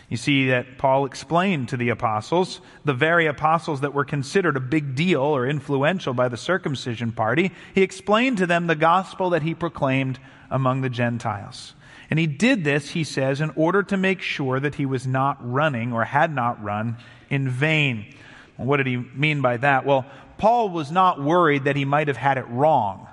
You 0.09 0.17
see 0.17 0.49
that 0.49 0.79
Paul 0.79 1.05
explained 1.05 1.69
to 1.69 1.77
the 1.77 1.91
apostles, 1.91 2.63
the 2.85 2.95
very 2.95 3.27
apostles 3.27 3.83
that 3.83 3.93
were 3.93 4.07
considered 4.07 4.57
a 4.57 4.61
big 4.61 4.95
deal 4.95 5.21
or 5.21 5.47
influential 5.47 6.15
by 6.15 6.29
the 6.29 6.39
circumcision 6.39 7.13
party, 7.13 7.53
he 7.75 7.83
explained 7.83 8.39
to 8.39 8.47
them 8.47 8.67
the 8.67 8.75
gospel 8.75 9.31
that 9.31 9.43
he 9.43 9.55
proclaimed 9.55 10.19
among 10.51 10.81
the 10.81 10.89
Gentiles. 10.89 11.75
And 12.11 12.19
he 12.19 12.27
did 12.27 12.65
this, 12.65 12.91
he 12.91 13.05
says, 13.05 13.41
in 13.41 13.51
order 13.51 13.83
to 13.83 13.97
make 13.97 14.23
sure 14.23 14.59
that 14.59 14.77
he 14.77 14.87
was 14.87 15.07
not 15.07 15.37
running 15.41 15.93
or 15.93 16.05
had 16.05 16.35
not 16.35 16.63
run 16.63 16.97
in 17.29 17.49
vain. 17.49 18.15
what 18.57 18.79
did 18.79 18.87
he 18.87 18.97
mean 18.97 19.43
by 19.43 19.59
that? 19.59 19.85
Well, 19.85 20.07
Paul 20.39 20.71
was 20.71 20.91
not 20.91 21.21
worried 21.21 21.65
that 21.65 21.77
he 21.77 21.85
might 21.85 22.09
have 22.09 22.17
had 22.17 22.39
it 22.39 22.49
wrong. 22.49 23.07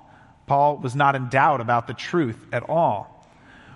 Paul 0.47 0.77
was 0.77 0.95
not 0.95 1.15
in 1.15 1.29
doubt 1.29 1.59
about 1.59 1.87
the 1.87 1.93
truth 1.93 2.37
at 2.53 2.69
all. 2.69 3.11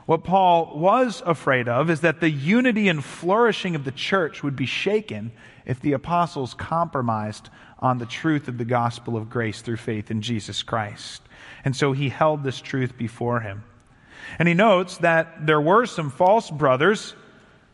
What 0.06 0.24
Paul 0.24 0.80
was 0.80 1.22
afraid 1.26 1.68
of 1.68 1.90
is 1.90 2.02
that 2.02 2.20
the 2.20 2.30
unity 2.30 2.88
and 2.88 3.04
flourishing 3.04 3.76
of 3.76 3.84
the 3.84 3.92
church 3.92 4.42
would 4.42 4.56
be 4.56 4.66
shaken 4.66 5.32
if 5.66 5.80
the 5.80 5.94
apostles 5.94 6.56
compromised 6.56 7.50
on 7.78 7.98
the 7.98 8.06
truth 8.06 8.48
of 8.48 8.58
the 8.58 8.66
gospel 8.66 9.16
of 9.16 9.30
grace 9.30 9.62
through 9.62 9.78
faith 9.78 10.10
in 10.10 10.22
Jesus 10.22 10.64
Christ. 10.64 11.22
And 11.64 11.76
so 11.76 11.92
he 11.92 12.10
held 12.10 12.44
this 12.44 12.60
truth 12.60 12.98
before 12.98 13.42
him. 13.42 13.64
And 14.38 14.48
he 14.48 14.54
notes 14.54 14.98
that 14.98 15.46
there 15.46 15.62
were 15.62 15.86
some 15.86 16.10
false 16.12 16.50
brothers 16.50 17.16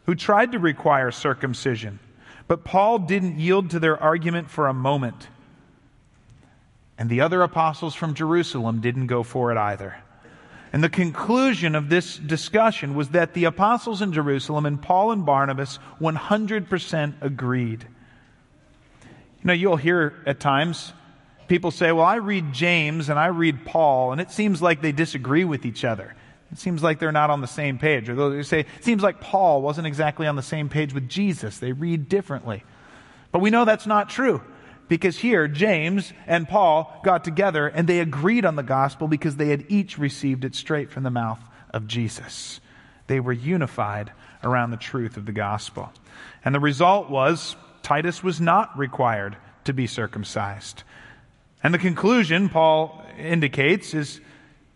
who 0.06 0.16
tried 0.16 0.54
to 0.54 0.60
require 0.60 1.12
circumcision, 1.12 2.00
but 2.48 2.64
Paul 2.64 3.00
didn't 3.00 3.40
yield 3.40 3.72
to 3.72 3.80
their 3.80 4.02
argument 4.02 4.50
for 4.50 4.68
a 4.68 4.74
moment. 4.74 5.28
And 6.98 7.10
the 7.10 7.22
other 7.22 7.42
apostles 7.42 7.96
from 7.96 8.14
Jerusalem 8.14 8.80
didn't 8.82 9.08
go 9.08 9.24
for 9.24 9.52
it 9.52 9.58
either. 9.58 9.98
And 10.72 10.84
the 10.84 10.90
conclusion 10.90 11.76
of 11.76 11.90
this 11.90 12.18
discussion 12.18 12.96
was 12.96 13.10
that 13.10 13.34
the 13.34 13.46
apostles 13.46 14.02
in 14.02 14.14
Jerusalem 14.14 14.66
and 14.66 14.82
Paul 14.82 15.12
and 15.12 15.26
Barnabas 15.26 15.80
100% 16.02 17.14
agreed. 17.22 17.86
You 19.02 19.48
know, 19.48 19.54
you'll 19.54 19.78
hear 19.78 20.14
at 20.26 20.40
times 20.40 20.92
people 21.48 21.72
say, 21.72 21.92
Well, 21.92 22.06
I 22.06 22.16
read 22.16 22.52
James 22.52 23.10
and 23.10 23.18
I 23.18 23.28
read 23.28 23.66
Paul, 23.66 24.12
and 24.12 24.20
it 24.20 24.32
seems 24.32 24.62
like 24.62 24.82
they 24.82 24.92
disagree 24.92 25.46
with 25.46 25.66
each 25.66 25.86
other. 25.86 26.16
It 26.52 26.60
seems 26.60 26.84
like 26.84 27.00
they're 27.00 27.12
not 27.12 27.30
on 27.30 27.42
the 27.42 27.48
same 27.48 27.80
page. 27.80 28.10
Or 28.10 28.30
they 28.30 28.44
say, 28.44 28.62
it 28.62 28.84
seems 28.84 29.04
like 29.04 29.20
Paul 29.20 29.62
wasn't 29.62 29.88
exactly 29.88 30.28
on 30.28 30.36
the 30.36 30.42
same 30.42 30.70
page 30.70 30.94
with 30.94 31.10
Jesus. 31.10 31.58
They 31.58 31.72
read 31.72 32.08
differently. 32.08 32.64
But 33.32 33.40
we 33.40 33.50
know 33.50 33.66
that's 33.66 33.88
not 33.88 34.10
true. 34.10 34.42
Because 34.88 35.18
here, 35.18 35.48
James 35.48 36.14
and 36.28 36.48
Paul 36.48 37.02
got 37.04 37.24
together 37.24 37.68
and 37.68 37.88
they 37.88 38.00
agreed 38.00 38.46
on 38.46 38.56
the 38.56 38.64
gospel 38.64 39.08
because 39.08 39.36
they 39.36 39.50
had 39.50 39.66
each 39.68 39.98
received 39.98 40.46
it 40.46 40.56
straight 40.56 40.92
from 40.92 41.04
the 41.04 41.10
mouth 41.10 41.40
of 41.72 41.88
Jesus. 41.88 42.62
They 43.08 43.20
were 43.20 43.34
unified 43.34 44.12
around 44.44 44.72
the 44.72 44.78
truth 44.78 45.18
of 45.18 45.26
the 45.26 45.32
gospel. 45.32 45.92
And 46.44 46.54
the 46.54 46.60
result 46.60 47.10
was 47.10 47.56
Titus 47.82 48.24
was 48.24 48.40
not 48.40 48.78
required 48.78 49.36
to 49.66 49.74
be 49.74 49.88
circumcised. 49.88 50.84
And 51.64 51.74
the 51.74 51.80
conclusion, 51.80 52.50
Paul 52.50 53.04
indicates, 53.18 53.96
is 53.96 54.22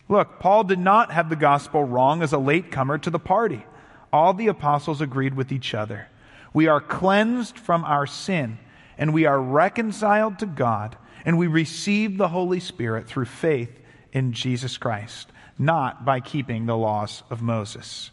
Look, 0.10 0.40
Paul 0.40 0.64
did 0.64 0.80
not 0.80 1.12
have 1.12 1.30
the 1.30 1.36
gospel 1.36 1.84
wrong 1.84 2.24
as 2.24 2.34
a 2.34 2.40
latecomer 2.40 2.98
to 2.98 3.12
the 3.12 3.20
party. 3.20 3.64
All 4.12 4.34
the 4.34 4.48
apostles 4.48 5.02
agreed 5.02 5.36
with 5.36 5.52
each 5.52 5.76
other. 5.76 6.08
We 6.52 6.68
are 6.68 6.82
cleansed 6.82 7.60
from 7.60 7.86
our 7.86 8.08
sin, 8.08 8.58
and 8.98 9.14
we 9.14 9.28
are 9.28 9.40
reconciled 9.40 10.40
to 10.40 10.48
God, 10.48 10.98
and 11.24 11.38
we 11.38 11.46
receive 11.46 12.18
the 12.18 12.30
Holy 12.30 12.60
Spirit 12.60 13.08
through 13.08 13.26
faith 13.26 13.80
in 14.12 14.34
Jesus 14.34 14.78
Christ, 14.78 15.30
not 15.60 16.04
by 16.06 16.20
keeping 16.22 16.66
the 16.66 16.76
laws 16.76 17.22
of 17.30 17.44
Moses. 17.44 18.10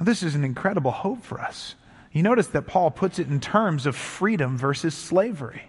Now, 0.00 0.06
this 0.06 0.24
is 0.24 0.34
an 0.34 0.42
incredible 0.42 0.90
hope 0.90 1.22
for 1.22 1.40
us. 1.40 1.76
You 2.10 2.24
notice 2.24 2.48
that 2.48 2.66
Paul 2.66 2.90
puts 2.90 3.20
it 3.20 3.28
in 3.28 3.38
terms 3.38 3.86
of 3.86 3.94
freedom 3.94 4.58
versus 4.58 4.94
slavery. 4.94 5.62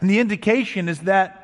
And 0.00 0.10
the 0.10 0.18
indication 0.18 0.90
is 0.90 1.00
that 1.00 1.41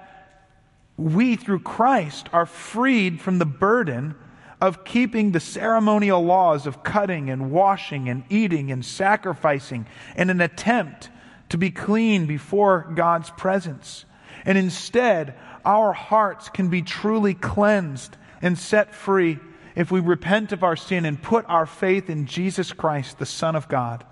we, 0.98 1.36
through 1.36 1.60
Christ, 1.60 2.28
are 2.32 2.44
freed 2.44 3.20
from 3.20 3.38
the 3.38 3.46
burden 3.46 4.16
of 4.60 4.84
keeping 4.84 5.30
the 5.30 5.40
ceremonial 5.40 6.20
laws 6.22 6.66
of 6.66 6.82
cutting 6.82 7.30
and 7.30 7.52
washing 7.52 8.08
and 8.08 8.24
eating 8.28 8.72
and 8.72 8.84
sacrificing 8.84 9.86
in 10.16 10.28
an 10.28 10.40
attempt 10.40 11.08
to 11.50 11.56
be 11.56 11.70
clean 11.70 12.26
before 12.26 12.90
God's 12.94 13.30
presence. 13.30 14.04
And 14.44 14.58
instead, 14.58 15.34
our 15.64 15.92
hearts 15.92 16.48
can 16.48 16.68
be 16.68 16.82
truly 16.82 17.34
cleansed 17.34 18.16
and 18.42 18.58
set 18.58 18.92
free 18.92 19.38
if 19.76 19.92
we 19.92 20.00
repent 20.00 20.50
of 20.50 20.64
our 20.64 20.74
sin 20.74 21.04
and 21.04 21.22
put 21.22 21.44
our 21.48 21.66
faith 21.66 22.10
in 22.10 22.26
Jesus 22.26 22.72
Christ, 22.72 23.20
the 23.20 23.26
Son 23.26 23.54
of 23.54 23.68
God, 23.68 24.04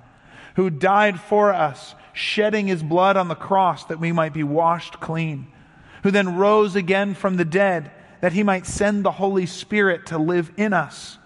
who 0.55 0.71
died 0.71 1.19
for 1.19 1.53
us, 1.53 1.97
shedding 2.13 2.69
his 2.69 2.85
blood 2.85 3.17
on 3.17 3.27
the 3.27 3.35
cross 3.35 3.85
that 3.87 3.99
we 3.99 4.13
might 4.13 4.33
be 4.33 4.45
washed 4.45 5.01
clean 5.01 5.49
who 6.03 6.11
then 6.11 6.37
rose 6.37 6.77
again 6.77 7.15
from 7.15 7.37
the 7.37 7.45
dead, 7.45 7.91
that 8.21 8.33
he 8.33 8.43
might 8.43 8.67
send 8.67 9.05
the 9.05 9.13
Holy 9.13 9.47
Spirit 9.47 10.07
to 10.07 10.19
live 10.19 10.51
in 10.57 10.73
us, 10.73 11.19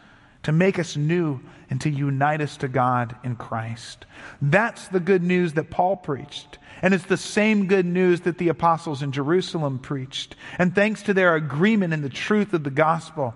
to 0.43 0.53
make 0.53 0.79
us 0.79 0.97
new, 0.97 1.41
and 1.71 1.81
to 1.81 1.91
unite 1.91 2.41
us 2.41 2.57
to 2.59 2.69
God 2.69 3.15
in 3.23 3.37
Christ. 3.37 4.05
That's 4.43 4.89
the 4.89 5.01
good 5.01 5.23
news 5.23 5.53
that 5.55 5.71
Paul 5.71 5.97
preached. 5.97 6.59
And 6.83 6.93
it's 6.93 7.05
the 7.05 7.17
same 7.17 7.67
good 7.67 7.87
news 7.87 8.23
that 8.23 8.39
the 8.39 8.49
apostles 8.49 9.03
in 9.03 9.13
Jerusalem 9.13 9.79
preached. 9.79 10.35
And 10.59 10.75
thanks 10.75 11.03
to 11.05 11.15
their 11.15 11.37
agreement 11.37 11.93
in 11.93 12.03
the 12.03 12.09
truth 12.09 12.53
of 12.55 12.65
the 12.65 12.71
gospel, 12.71 13.35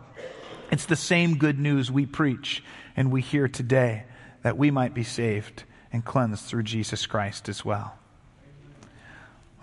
it's 0.70 0.86
the 0.86 0.96
same 0.96 1.36
good 1.36 1.58
news 1.58 1.90
we 1.90 2.06
preach 2.06 2.64
and 2.96 3.12
we 3.12 3.20
hear 3.20 3.46
today 3.48 4.04
that 4.42 4.58
we 4.58 4.70
might 4.70 4.94
be 4.94 5.04
saved 5.04 5.64
and 5.92 6.04
cleansed 6.04 6.44
through 6.44 6.64
Jesus 6.64 7.06
Christ 7.06 7.48
as 7.48 7.64
well. 7.64 7.96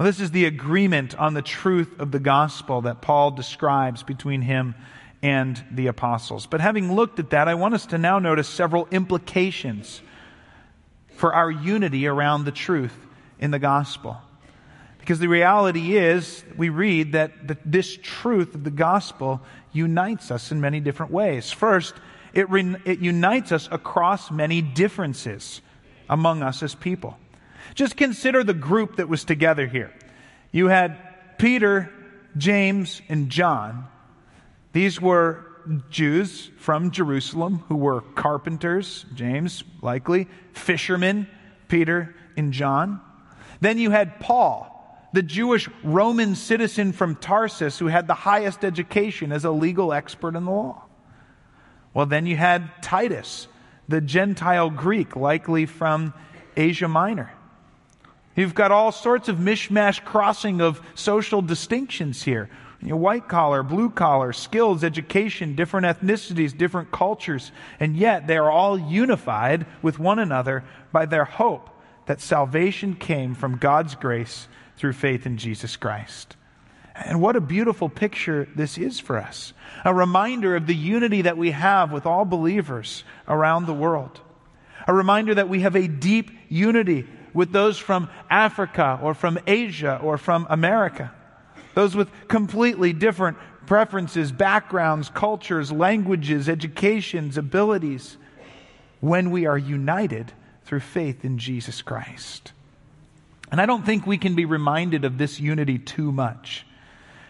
Well, 0.01 0.07
this 0.07 0.19
is 0.19 0.31
the 0.31 0.45
agreement 0.45 1.13
on 1.19 1.35
the 1.35 1.43
truth 1.43 1.99
of 1.99 2.09
the 2.09 2.17
gospel 2.17 2.81
that 2.81 3.03
Paul 3.03 3.29
describes 3.29 4.01
between 4.01 4.41
him 4.41 4.73
and 5.21 5.63
the 5.69 5.85
apostles. 5.85 6.47
But 6.47 6.59
having 6.59 6.91
looked 6.95 7.19
at 7.19 7.29
that, 7.29 7.47
I 7.47 7.53
want 7.53 7.75
us 7.75 7.85
to 7.85 7.99
now 7.99 8.17
notice 8.17 8.49
several 8.49 8.87
implications 8.89 10.01
for 11.17 11.35
our 11.35 11.51
unity 11.51 12.07
around 12.07 12.45
the 12.45 12.51
truth 12.51 12.97
in 13.37 13.51
the 13.51 13.59
gospel. 13.59 14.17
Because 14.97 15.19
the 15.19 15.27
reality 15.27 15.95
is, 15.95 16.43
we 16.57 16.69
read 16.69 17.11
that 17.11 17.47
the, 17.47 17.57
this 17.63 17.95
truth 18.01 18.55
of 18.55 18.63
the 18.63 18.71
gospel 18.71 19.39
unites 19.71 20.31
us 20.31 20.51
in 20.51 20.59
many 20.59 20.79
different 20.79 21.11
ways. 21.11 21.51
First, 21.51 21.93
it, 22.33 22.49
re, 22.49 22.75
it 22.85 23.01
unites 23.01 23.51
us 23.51 23.69
across 23.71 24.31
many 24.31 24.63
differences 24.63 25.61
among 26.09 26.41
us 26.41 26.63
as 26.63 26.73
people. 26.73 27.19
Just 27.75 27.97
consider 27.97 28.43
the 28.43 28.53
group 28.53 28.97
that 28.97 29.09
was 29.09 29.23
together 29.23 29.67
here. 29.67 29.93
You 30.51 30.67
had 30.67 30.97
Peter, 31.37 31.91
James, 32.37 33.01
and 33.09 33.29
John. 33.29 33.87
These 34.73 35.01
were 35.01 35.45
Jews 35.89 36.49
from 36.57 36.91
Jerusalem 36.91 37.63
who 37.67 37.75
were 37.75 38.01
carpenters, 38.01 39.05
James 39.13 39.63
likely, 39.81 40.27
fishermen, 40.53 41.27
Peter 41.67 42.15
and 42.35 42.51
John. 42.51 43.01
Then 43.59 43.77
you 43.77 43.91
had 43.91 44.19
Paul, 44.19 44.67
the 45.13 45.21
Jewish 45.21 45.69
Roman 45.83 46.35
citizen 46.35 46.93
from 46.93 47.15
Tarsus 47.15 47.77
who 47.77 47.87
had 47.87 48.07
the 48.07 48.13
highest 48.13 48.65
education 48.65 49.31
as 49.31 49.45
a 49.45 49.51
legal 49.51 49.93
expert 49.93 50.35
in 50.35 50.45
the 50.45 50.51
law. 50.51 50.83
Well, 51.93 52.05
then 52.05 52.25
you 52.25 52.37
had 52.37 52.81
Titus, 52.81 53.47
the 53.87 54.01
Gentile 54.01 54.69
Greek, 54.69 55.15
likely 55.15 55.65
from 55.65 56.13
Asia 56.55 56.87
Minor. 56.87 57.31
You've 58.35 58.55
got 58.55 58.71
all 58.71 58.91
sorts 58.91 59.27
of 59.27 59.37
mishmash 59.37 60.03
crossing 60.03 60.61
of 60.61 60.81
social 60.95 61.41
distinctions 61.41 62.23
here. 62.23 62.49
You 62.81 62.89
know, 62.89 62.95
white 62.95 63.27
collar, 63.27 63.61
blue 63.61 63.89
collar, 63.89 64.33
skills, 64.33 64.83
education, 64.83 65.55
different 65.55 65.85
ethnicities, 65.85 66.57
different 66.57 66.91
cultures, 66.91 67.51
and 67.79 67.95
yet 67.95 68.25
they 68.25 68.37
are 68.37 68.49
all 68.49 68.77
unified 68.77 69.67
with 69.83 69.99
one 69.99 70.17
another 70.17 70.63
by 70.91 71.05
their 71.05 71.25
hope 71.25 71.69
that 72.07 72.21
salvation 72.21 72.95
came 72.95 73.35
from 73.35 73.57
God's 73.57 73.93
grace 73.93 74.47
through 74.77 74.93
faith 74.93 75.27
in 75.27 75.37
Jesus 75.37 75.75
Christ. 75.75 76.35
And 76.95 77.21
what 77.21 77.35
a 77.35 77.41
beautiful 77.41 77.87
picture 77.87 78.47
this 78.55 78.77
is 78.77 78.99
for 78.99 79.17
us. 79.17 79.53
A 79.85 79.93
reminder 79.93 80.55
of 80.55 80.65
the 80.65 80.75
unity 80.75 81.21
that 81.21 81.37
we 81.37 81.51
have 81.51 81.91
with 81.91 82.05
all 82.05 82.25
believers 82.25 83.03
around 83.27 83.65
the 83.65 83.73
world. 83.73 84.19
A 84.87 84.93
reminder 84.93 85.35
that 85.35 85.49
we 85.49 85.61
have 85.61 85.75
a 85.75 85.87
deep 85.87 86.31
unity 86.49 87.07
with 87.33 87.51
those 87.51 87.77
from 87.77 88.09
Africa 88.29 88.99
or 89.01 89.13
from 89.13 89.39
Asia 89.47 89.99
or 90.03 90.17
from 90.17 90.47
America. 90.49 91.11
Those 91.73 91.95
with 91.95 92.09
completely 92.27 92.93
different 92.93 93.37
preferences, 93.65 94.31
backgrounds, 94.31 95.09
cultures, 95.09 95.71
languages, 95.71 96.49
educations, 96.49 97.37
abilities. 97.37 98.17
When 98.99 99.31
we 99.31 99.47
are 99.47 99.57
united 99.57 100.31
through 100.65 100.81
faith 100.81 101.25
in 101.25 101.37
Jesus 101.37 101.81
Christ. 101.81 102.53
And 103.51 103.59
I 103.59 103.65
don't 103.65 103.85
think 103.85 104.05
we 104.05 104.17
can 104.17 104.35
be 104.35 104.45
reminded 104.45 105.03
of 105.05 105.17
this 105.17 105.39
unity 105.39 105.77
too 105.77 106.11
much 106.11 106.65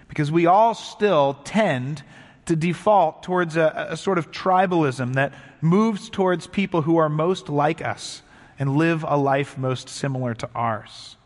because 0.08 0.32
we 0.32 0.46
all 0.46 0.76
still 0.76 1.40
tend 1.46 2.04
to 2.46 2.56
default 2.56 3.24
towards 3.24 3.56
a, 3.56 3.88
a, 3.92 3.98
sort 3.98 4.18
of 4.18 4.30
tribalism 4.32 5.14
that 5.14 5.34
moves 5.62 6.10
towards 6.10 6.48
people 6.48 6.82
who 6.82 6.98
are 6.98 7.08
most 7.08 7.50
like 7.50 7.82
us 7.82 8.22
and 8.62 8.78
live 8.78 9.04
a 9.08 9.18
life 9.18 9.58
most 9.58 9.90
similar 9.90 10.36
to 10.36 10.48
ours. 10.54 11.18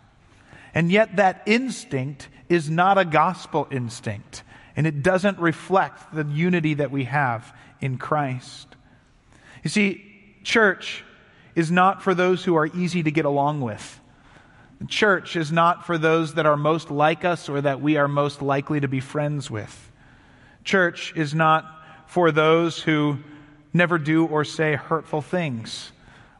And 0.74 0.90
yet, 0.90 1.18
that 1.18 1.44
instinct 1.46 2.30
is 2.48 2.70
not 2.70 2.98
a 2.98 3.04
gospel 3.04 3.68
instinct, 3.70 4.42
and 4.78 4.88
it 4.88 5.04
doesn't 5.04 5.38
reflect 5.40 6.16
the 6.16 6.24
unity 6.24 6.76
that 6.76 6.92
we 6.92 7.04
have 7.04 7.54
in 7.82 7.98
Christ. 7.98 8.70
You 9.66 9.70
see, 9.70 10.02
church 10.46 11.04
is 11.56 11.70
not 11.70 12.02
for 12.02 12.14
those 12.16 12.42
who 12.46 12.56
are 12.56 12.68
easy 12.68 13.04
to 13.04 13.12
get 13.12 13.26
along 13.26 13.60
with. 13.60 14.00
Church 14.88 15.36
is 15.36 15.52
not 15.52 15.86
for 15.86 15.98
those 15.98 16.36
that 16.36 16.46
are 16.46 16.56
most 16.56 16.90
like 16.90 17.26
us 17.26 17.50
or 17.50 17.60
that 17.60 17.82
we 17.82 17.98
are 17.98 18.08
most 18.08 18.42
likely 18.42 18.80
to 18.80 18.88
be 18.88 19.02
friends 19.02 19.52
with. 19.52 19.92
Church 20.64 21.12
is 21.18 21.36
not 21.36 21.66
for 22.08 22.32
those 22.32 22.80
who 22.82 23.18
never 23.74 23.98
do 23.98 24.26
or 24.26 24.46
say 24.46 24.76
hurtful 24.76 25.22
things 25.22 25.92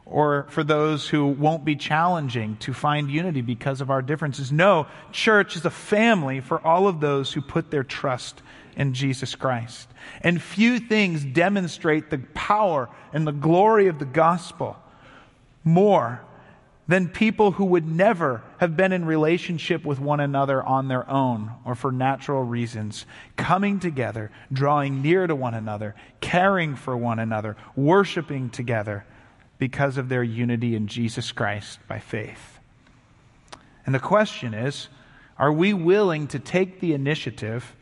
or 0.06 0.46
for 0.50 0.62
those 0.62 1.08
who 1.08 1.26
won't 1.26 1.64
be 1.64 1.74
challenging 1.74 2.56
to 2.58 2.72
find 2.72 3.10
unity 3.10 3.40
because 3.40 3.80
of 3.80 3.90
our 3.90 4.00
differences. 4.00 4.52
No, 4.52 4.86
church 5.10 5.56
is 5.56 5.64
a 5.64 5.70
family 5.70 6.40
for 6.40 6.64
all 6.64 6.86
of 6.86 7.00
those 7.00 7.32
who 7.32 7.40
put 7.40 7.72
their 7.72 7.82
trust 7.82 8.40
in 8.76 8.94
Jesus 8.94 9.34
Christ. 9.34 9.88
And 10.20 10.40
few 10.40 10.78
things 10.78 11.24
demonstrate 11.24 12.08
the 12.08 12.18
power 12.34 12.88
and 13.12 13.26
the 13.26 13.32
glory 13.32 13.88
of 13.88 13.98
the 13.98 14.04
gospel 14.04 14.76
more 15.64 16.20
than 16.86 17.08
people 17.08 17.50
who 17.50 17.64
would 17.64 17.88
never 17.88 18.44
have 18.58 18.76
been 18.76 18.92
in 18.92 19.04
relationship 19.04 19.84
with 19.84 19.98
one 19.98 20.20
another 20.20 20.62
on 20.62 20.86
their 20.86 21.08
own 21.10 21.50
or 21.64 21.74
for 21.74 21.90
natural 21.90 22.44
reasons, 22.44 23.04
coming 23.34 23.80
together, 23.80 24.30
drawing 24.52 25.02
near 25.02 25.26
to 25.26 25.34
one 25.34 25.54
another, 25.54 25.96
caring 26.20 26.76
for 26.76 26.96
one 26.96 27.18
another, 27.18 27.56
worshiping 27.74 28.48
together 28.50 29.04
because 29.58 29.96
of 29.96 30.08
their 30.08 30.22
unity 30.22 30.74
in 30.74 30.86
Jesus 30.86 31.32
Christ 31.32 31.78
by 31.88 31.98
faith. 31.98 32.58
And 33.84 33.94
the 33.94 34.00
question 34.00 34.54
is 34.54 34.88
are 35.38 35.52
we 35.52 35.74
willing 35.74 36.26
to 36.28 36.38
take 36.38 36.80
the 36.80 36.94
initiative 36.94 37.74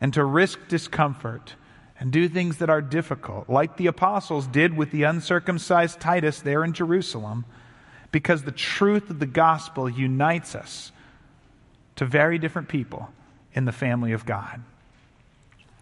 and 0.00 0.14
to 0.14 0.24
risk 0.24 0.68
discomfort 0.68 1.54
and 1.98 2.10
do 2.10 2.28
things 2.28 2.56
that 2.58 2.70
are 2.70 2.80
difficult, 2.80 3.50
like 3.50 3.76
the 3.76 3.86
apostles 3.86 4.46
did 4.46 4.74
with 4.74 4.90
the 4.90 5.02
uncircumcised 5.02 6.00
Titus 6.00 6.40
there 6.40 6.64
in 6.64 6.72
Jerusalem, 6.72 7.44
because 8.10 8.42
the 8.42 8.52
truth 8.52 9.10
of 9.10 9.18
the 9.18 9.26
gospel 9.26 9.88
unites 9.88 10.54
us 10.54 10.92
to 11.96 12.06
very 12.06 12.38
different 12.38 12.68
people 12.68 13.10
in 13.52 13.66
the 13.66 13.72
family 13.72 14.12
of 14.12 14.24
God? 14.24 14.62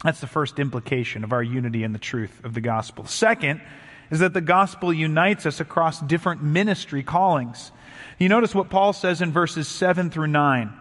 That's 0.03 0.21
the 0.21 0.27
first 0.27 0.59
implication 0.59 1.23
of 1.23 1.33
our 1.33 1.43
unity 1.43 1.85
in 1.85 1.93
the 1.93 1.99
truth 1.99 2.45
of 2.45 2.55
the 2.55 2.61
gospel. 2.61 3.07
Second, 3.07 3.61
is 4.11 4.21
that 4.21 4.35
the 4.35 4.41
gospel 4.41 4.93
unites 4.93 5.47
us 5.47 5.61
across 5.61 6.01
different 6.01 6.43
ministry 6.43 7.03
callings. 7.03 7.73
You 8.19 8.29
notice 8.29 8.55
what 8.55 8.71
Paul 8.71 8.93
says 8.93 9.23
in 9.23 9.33
verses 9.33 9.69
7 9.69 10.11
through 10.11 10.29
9. 10.29 10.73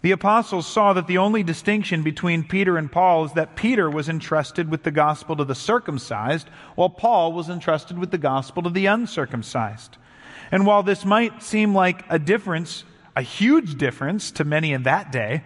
The 0.00 0.10
apostles 0.12 0.66
saw 0.66 0.92
that 0.92 1.08
the 1.08 1.18
only 1.18 1.42
distinction 1.42 2.02
between 2.02 2.44
Peter 2.44 2.78
and 2.78 2.90
Paul 2.90 3.24
is 3.24 3.32
that 3.32 3.56
Peter 3.56 3.90
was 3.90 4.08
entrusted 4.08 4.70
with 4.70 4.84
the 4.84 4.92
gospel 4.92 5.34
to 5.36 5.44
the 5.44 5.56
circumcised, 5.56 6.48
while 6.76 6.88
Paul 6.88 7.32
was 7.32 7.48
entrusted 7.48 7.98
with 7.98 8.12
the 8.12 8.18
gospel 8.18 8.62
to 8.62 8.70
the 8.70 8.86
uncircumcised. 8.86 9.96
And 10.52 10.66
while 10.66 10.84
this 10.84 11.04
might 11.04 11.42
seem 11.42 11.74
like 11.74 12.04
a 12.08 12.18
difference, 12.18 12.84
a 13.16 13.22
huge 13.22 13.76
difference 13.76 14.30
to 14.32 14.44
many 14.44 14.72
in 14.72 14.84
that 14.84 15.10
day, 15.10 15.42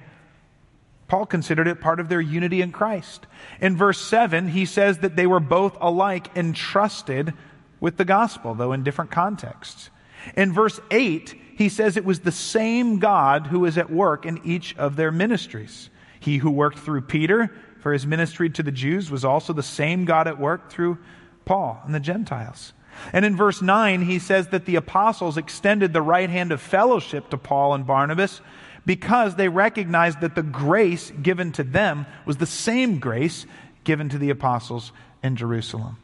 Paul 1.13 1.27
considered 1.27 1.69
it 1.69 1.83
part 1.83 2.01
of 2.01 2.09
their 2.09 2.23
unity 2.23 2.63
in 2.63 2.73
Christ. 2.73 3.27
In 3.61 3.77
verse 3.77 4.01
7, 4.01 4.49
he 4.49 4.65
says 4.65 5.01
that 5.01 5.15
they 5.15 5.27
were 5.27 5.41
both 5.41 5.77
alike 5.79 6.35
entrusted 6.35 7.35
with 7.81 7.99
the 7.99 8.07
gospel, 8.07 8.55
though 8.55 8.73
in 8.73 8.83
different 8.83 9.11
contexts. 9.11 9.91
In 10.39 10.55
verse 10.55 10.81
8, 10.91 11.35
he 11.55 11.69
says 11.69 11.99
it 11.99 12.07
was 12.07 12.21
the 12.21 12.33
same 12.33 12.99
God 12.99 13.49
who 13.49 13.61
was 13.61 13.77
at 13.77 13.91
work 13.91 14.25
in 14.25 14.41
each 14.43 14.75
of 14.79 14.97
their 14.97 15.13
ministries. 15.13 15.91
He 16.19 16.39
who 16.39 16.51
worked 16.51 16.79
through 16.79 17.03
Peter 17.03 17.55
for 17.81 17.93
his 17.93 18.07
ministry 18.07 18.49
to 18.49 18.63
the 18.63 18.73
Jews 18.73 19.11
was 19.11 19.23
also 19.23 19.53
the 19.53 19.63
same 19.63 20.07
God 20.07 20.27
at 20.27 20.41
work 20.41 20.71
through 20.71 20.97
Paul 21.45 21.79
and 21.85 21.95
the 21.95 22.01
Gentiles. 22.01 22.73
And 23.13 23.27
in 23.27 23.37
verse 23.37 23.61
9, 23.61 24.01
he 24.01 24.19
says 24.19 24.49
that 24.49 24.65
the 24.65 24.77
apostles 24.77 25.37
extended 25.37 25.93
the 25.93 26.01
right 26.01 26.31
hand 26.31 26.53
of 26.53 26.63
fellowship 26.63 27.29
to 27.29 27.37
Paul 27.37 27.75
and 27.75 27.87
Barnabas 27.87 28.41
because 28.85 29.37
they 29.37 29.49
recognized 29.49 30.21
that 30.21 30.35
the 30.35 30.43
grace 30.43 31.13
given 31.23 31.53
to 31.53 31.63
them 31.63 32.07
was 32.27 32.37
the 32.37 32.47
same 32.47 32.99
grace 32.99 33.47
given 33.85 34.09
to 34.09 34.19
the 34.19 34.31
apostles 34.31 34.93
in 35.23 35.37
Jerusalem. 35.37 35.99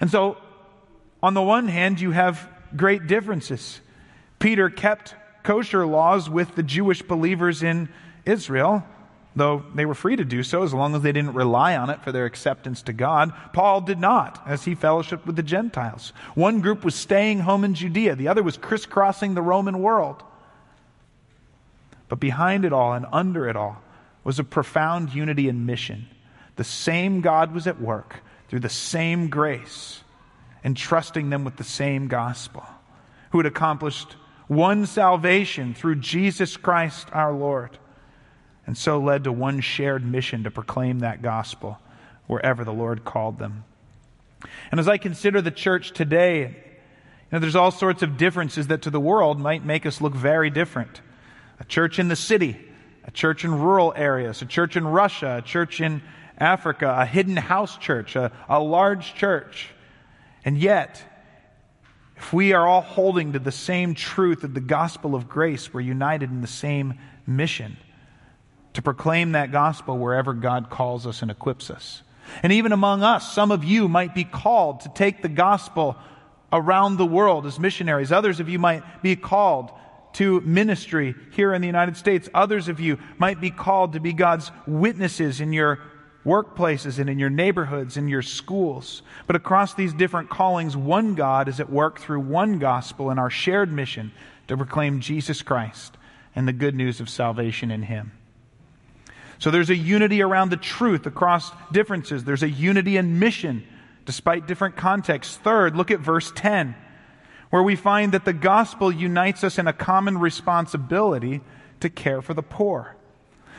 And 0.00 0.10
so, 0.10 0.38
on 1.22 1.34
the 1.34 1.42
one 1.42 1.68
hand, 1.68 2.00
you 2.00 2.12
have 2.12 2.48
great 2.74 3.06
differences. 3.06 3.80
Peter 4.38 4.70
kept 4.70 5.14
kosher 5.42 5.86
laws 5.86 6.30
with 6.30 6.54
the 6.54 6.62
Jewish 6.62 7.02
believers 7.02 7.62
in 7.62 7.88
Israel, 8.24 8.82
though 9.36 9.64
they 9.74 9.84
were 9.84 9.94
free 9.94 10.16
to 10.16 10.24
do 10.24 10.42
so 10.42 10.62
as 10.62 10.72
long 10.72 10.94
as 10.94 11.02
they 11.02 11.12
didn't 11.12 11.34
rely 11.34 11.76
on 11.76 11.90
it 11.90 12.02
for 12.02 12.12
their 12.12 12.24
acceptance 12.24 12.82
to 12.82 12.92
God. 12.92 13.32
Paul 13.52 13.82
did 13.82 13.98
not, 13.98 14.42
as 14.46 14.64
he 14.64 14.74
fellowshiped 14.74 15.26
with 15.26 15.36
the 15.36 15.42
Gentiles. 15.42 16.12
One 16.34 16.60
group 16.60 16.84
was 16.84 16.94
staying 16.94 17.40
home 17.40 17.64
in 17.64 17.74
Judea, 17.74 18.16
the 18.16 18.28
other 18.28 18.42
was 18.42 18.56
crisscrossing 18.56 19.34
the 19.34 19.42
Roman 19.42 19.80
world. 19.80 20.22
But 22.10 22.20
behind 22.20 22.66
it 22.66 22.72
all 22.74 22.92
and 22.92 23.06
under 23.12 23.48
it 23.48 23.56
all 23.56 23.80
was 24.24 24.38
a 24.38 24.44
profound 24.44 25.14
unity 25.14 25.48
in 25.48 25.64
mission. 25.64 26.08
The 26.56 26.64
same 26.64 27.22
God 27.22 27.54
was 27.54 27.66
at 27.66 27.80
work 27.80 28.16
through 28.48 28.60
the 28.60 28.68
same 28.68 29.30
grace, 29.30 30.02
entrusting 30.64 31.30
them 31.30 31.44
with 31.44 31.56
the 31.56 31.64
same 31.64 32.08
gospel, 32.08 32.66
who 33.30 33.38
had 33.38 33.46
accomplished 33.46 34.16
one 34.48 34.84
salvation 34.86 35.72
through 35.72 35.94
Jesus 36.00 36.56
Christ 36.56 37.08
our 37.12 37.32
Lord, 37.32 37.78
and 38.66 38.76
so 38.76 38.98
led 38.98 39.24
to 39.24 39.32
one 39.32 39.60
shared 39.60 40.04
mission 40.04 40.42
to 40.42 40.50
proclaim 40.50 40.98
that 40.98 41.22
gospel 41.22 41.78
wherever 42.26 42.64
the 42.64 42.72
Lord 42.72 43.04
called 43.04 43.38
them. 43.38 43.64
And 44.72 44.80
as 44.80 44.88
I 44.88 44.98
consider 44.98 45.40
the 45.40 45.52
church 45.52 45.92
today, 45.92 46.40
you 46.40 46.46
know, 47.30 47.38
there's 47.38 47.54
all 47.54 47.70
sorts 47.70 48.02
of 48.02 48.16
differences 48.16 48.66
that 48.66 48.82
to 48.82 48.90
the 48.90 48.98
world 48.98 49.38
might 49.38 49.64
make 49.64 49.86
us 49.86 50.00
look 50.00 50.14
very 50.14 50.50
different. 50.50 51.00
A 51.60 51.64
church 51.64 51.98
in 51.98 52.08
the 52.08 52.16
city, 52.16 52.56
a 53.04 53.10
church 53.10 53.44
in 53.44 53.60
rural 53.60 53.92
areas, 53.94 54.42
a 54.42 54.46
church 54.46 54.76
in 54.76 54.86
Russia, 54.86 55.36
a 55.38 55.42
church 55.42 55.80
in 55.80 56.02
Africa, 56.38 56.96
a 56.98 57.06
hidden 57.06 57.36
house 57.36 57.76
church, 57.76 58.16
a, 58.16 58.32
a 58.48 58.58
large 58.58 59.14
church. 59.14 59.68
And 60.44 60.56
yet, 60.58 61.02
if 62.16 62.32
we 62.32 62.52
are 62.54 62.66
all 62.66 62.80
holding 62.80 63.34
to 63.34 63.38
the 63.38 63.52
same 63.52 63.94
truth 63.94 64.42
of 64.42 64.54
the 64.54 64.60
gospel 64.60 65.14
of 65.14 65.28
grace, 65.28 65.72
we're 65.72 65.80
united 65.80 66.30
in 66.30 66.40
the 66.40 66.46
same 66.46 66.98
mission 67.26 67.76
to 68.72 68.82
proclaim 68.82 69.32
that 69.32 69.52
gospel 69.52 69.98
wherever 69.98 70.32
God 70.32 70.70
calls 70.70 71.06
us 71.06 71.22
and 71.22 71.30
equips 71.30 71.70
us. 71.70 72.02
And 72.42 72.52
even 72.52 72.72
among 72.72 73.02
us, 73.02 73.32
some 73.32 73.50
of 73.50 73.64
you 73.64 73.88
might 73.88 74.14
be 74.14 74.24
called 74.24 74.80
to 74.80 74.88
take 74.90 75.22
the 75.22 75.28
gospel 75.28 75.96
around 76.52 76.96
the 76.96 77.06
world 77.06 77.46
as 77.46 77.58
missionaries. 77.58 78.12
Others 78.12 78.40
of 78.40 78.48
you 78.48 78.58
might 78.58 79.02
be 79.02 79.16
called 79.16 79.70
to 80.14 80.40
ministry 80.40 81.14
here 81.32 81.54
in 81.54 81.60
the 81.60 81.68
United 81.68 81.96
States. 81.96 82.28
Others 82.34 82.68
of 82.68 82.80
you 82.80 82.98
might 83.18 83.40
be 83.40 83.50
called 83.50 83.92
to 83.92 84.00
be 84.00 84.12
God's 84.12 84.50
witnesses 84.66 85.40
in 85.40 85.52
your 85.52 85.78
workplaces 86.24 86.98
and 86.98 87.08
in 87.08 87.18
your 87.18 87.30
neighborhoods, 87.30 87.96
and 87.96 88.10
your 88.10 88.22
schools. 88.22 89.02
But 89.26 89.36
across 89.36 89.74
these 89.74 89.94
different 89.94 90.28
callings, 90.28 90.76
one 90.76 91.14
God 91.14 91.48
is 91.48 91.60
at 91.60 91.70
work 91.70 91.98
through 91.98 92.20
one 92.20 92.58
gospel 92.58 93.10
in 93.10 93.18
our 93.18 93.30
shared 93.30 93.72
mission 93.72 94.12
to 94.48 94.56
proclaim 94.56 95.00
Jesus 95.00 95.42
Christ 95.42 95.96
and 96.34 96.46
the 96.46 96.52
good 96.52 96.74
news 96.74 97.00
of 97.00 97.08
salvation 97.08 97.70
in 97.70 97.82
Him. 97.82 98.12
So 99.38 99.50
there's 99.50 99.70
a 99.70 99.76
unity 99.76 100.20
around 100.22 100.50
the 100.50 100.58
truth 100.58 101.06
across 101.06 101.50
differences. 101.72 102.24
There's 102.24 102.42
a 102.42 102.50
unity 102.50 102.98
in 102.98 103.18
mission 103.18 103.66
despite 104.04 104.46
different 104.46 104.76
contexts. 104.76 105.36
Third, 105.38 105.76
look 105.76 105.90
at 105.90 106.00
verse 106.00 106.30
10, 106.34 106.74
where 107.50 107.62
we 107.62 107.76
find 107.76 108.12
that 108.12 108.24
the 108.24 108.32
gospel 108.32 108.90
unites 108.90 109.44
us 109.44 109.58
in 109.58 109.66
a 109.66 109.72
common 109.72 110.18
responsibility 110.18 111.40
to 111.80 111.90
care 111.90 112.22
for 112.22 112.32
the 112.34 112.42
poor. 112.42 112.96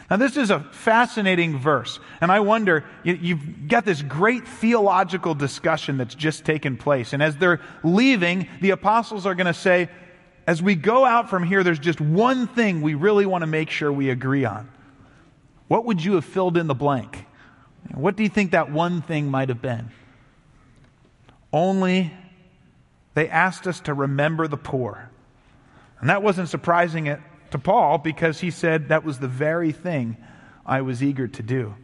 Now, 0.09 0.17
this 0.17 0.35
is 0.35 0.49
a 0.49 0.59
fascinating 0.59 1.57
verse, 1.57 1.99
and 2.19 2.31
I 2.31 2.41
wonder, 2.41 2.83
you've 3.03 3.69
got 3.69 3.85
this 3.85 4.01
great 4.01 4.45
theological 4.45 5.33
discussion 5.35 5.97
that's 5.97 6.15
just 6.15 6.43
taken 6.43 6.75
place. 6.75 7.13
And 7.13 7.23
as 7.23 7.37
they're 7.37 7.61
leaving, 7.81 8.49
the 8.59 8.71
apostles 8.71 9.25
are 9.25 9.35
going 9.35 9.47
to 9.47 9.53
say, 9.53 9.89
as 10.45 10.61
we 10.61 10.75
go 10.75 11.05
out 11.05 11.29
from 11.29 11.43
here, 11.43 11.63
there's 11.63 11.79
just 11.79 12.01
one 12.01 12.47
thing 12.47 12.81
we 12.81 12.93
really 12.93 13.25
want 13.25 13.43
to 13.43 13.47
make 13.47 13.69
sure 13.69 13.91
we 13.91 14.09
agree 14.09 14.43
on. 14.43 14.69
What 15.69 15.85
would 15.85 16.03
you 16.03 16.15
have 16.15 16.25
filled 16.25 16.57
in 16.57 16.67
the 16.67 16.75
blank? 16.75 17.25
What 17.93 18.17
do 18.17 18.23
you 18.23 18.29
think 18.29 18.51
that 18.51 18.69
one 18.69 19.01
thing 19.01 19.29
might 19.31 19.47
have 19.47 19.61
been? 19.61 19.91
Only 21.53 22.11
they 23.13 23.29
asked 23.29 23.67
us 23.67 23.79
to 23.81 23.93
remember 23.93 24.47
the 24.47 24.57
poor. 24.57 25.09
And 25.99 26.09
that 26.09 26.23
wasn't 26.23 26.49
surprising 26.49 27.17
to 27.51 27.59
Paul 27.59 27.97
because 27.97 28.39
he 28.39 28.51
said 28.51 28.89
that 28.89 29.03
was 29.03 29.19
the 29.19 29.27
very 29.27 29.71
thing 29.71 30.17
I 30.65 30.81
was 30.81 31.03
eager 31.03 31.27
to 31.27 31.43
do. 31.43 31.75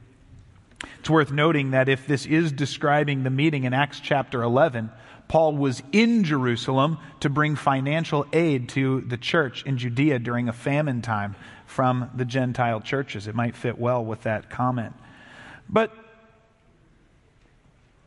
It's 1.00 1.10
worth 1.10 1.32
noting 1.32 1.72
that 1.72 1.90
if 1.90 2.08
this 2.08 2.26
is 2.26 2.52
describing 2.52 3.24
the 3.24 3.30
meeting 3.30 3.64
in 3.64 3.74
Acts 3.74 4.00
chapter 4.00 4.42
11, 4.42 4.92
Paul 5.28 5.58
was 5.58 5.84
in 5.92 6.24
Jerusalem 6.24 7.00
to 7.20 7.30
bring 7.30 7.56
financial 7.56 8.26
aid 8.32 8.70
to 8.70 9.02
the 9.02 9.18
church 9.18 9.64
in 9.66 9.78
Judea 9.78 10.20
during 10.20 10.48
a 10.48 10.54
famine 10.54 11.02
time 11.02 11.36
from 11.66 12.10
the 12.16 12.26
Gentile 12.26 12.80
churches. 12.80 13.28
It 13.28 13.36
might 13.36 13.56
fit 13.56 13.78
well 13.78 14.04
with 14.06 14.24
that 14.24 14.50
comment. 14.50 14.94
But 15.68 15.92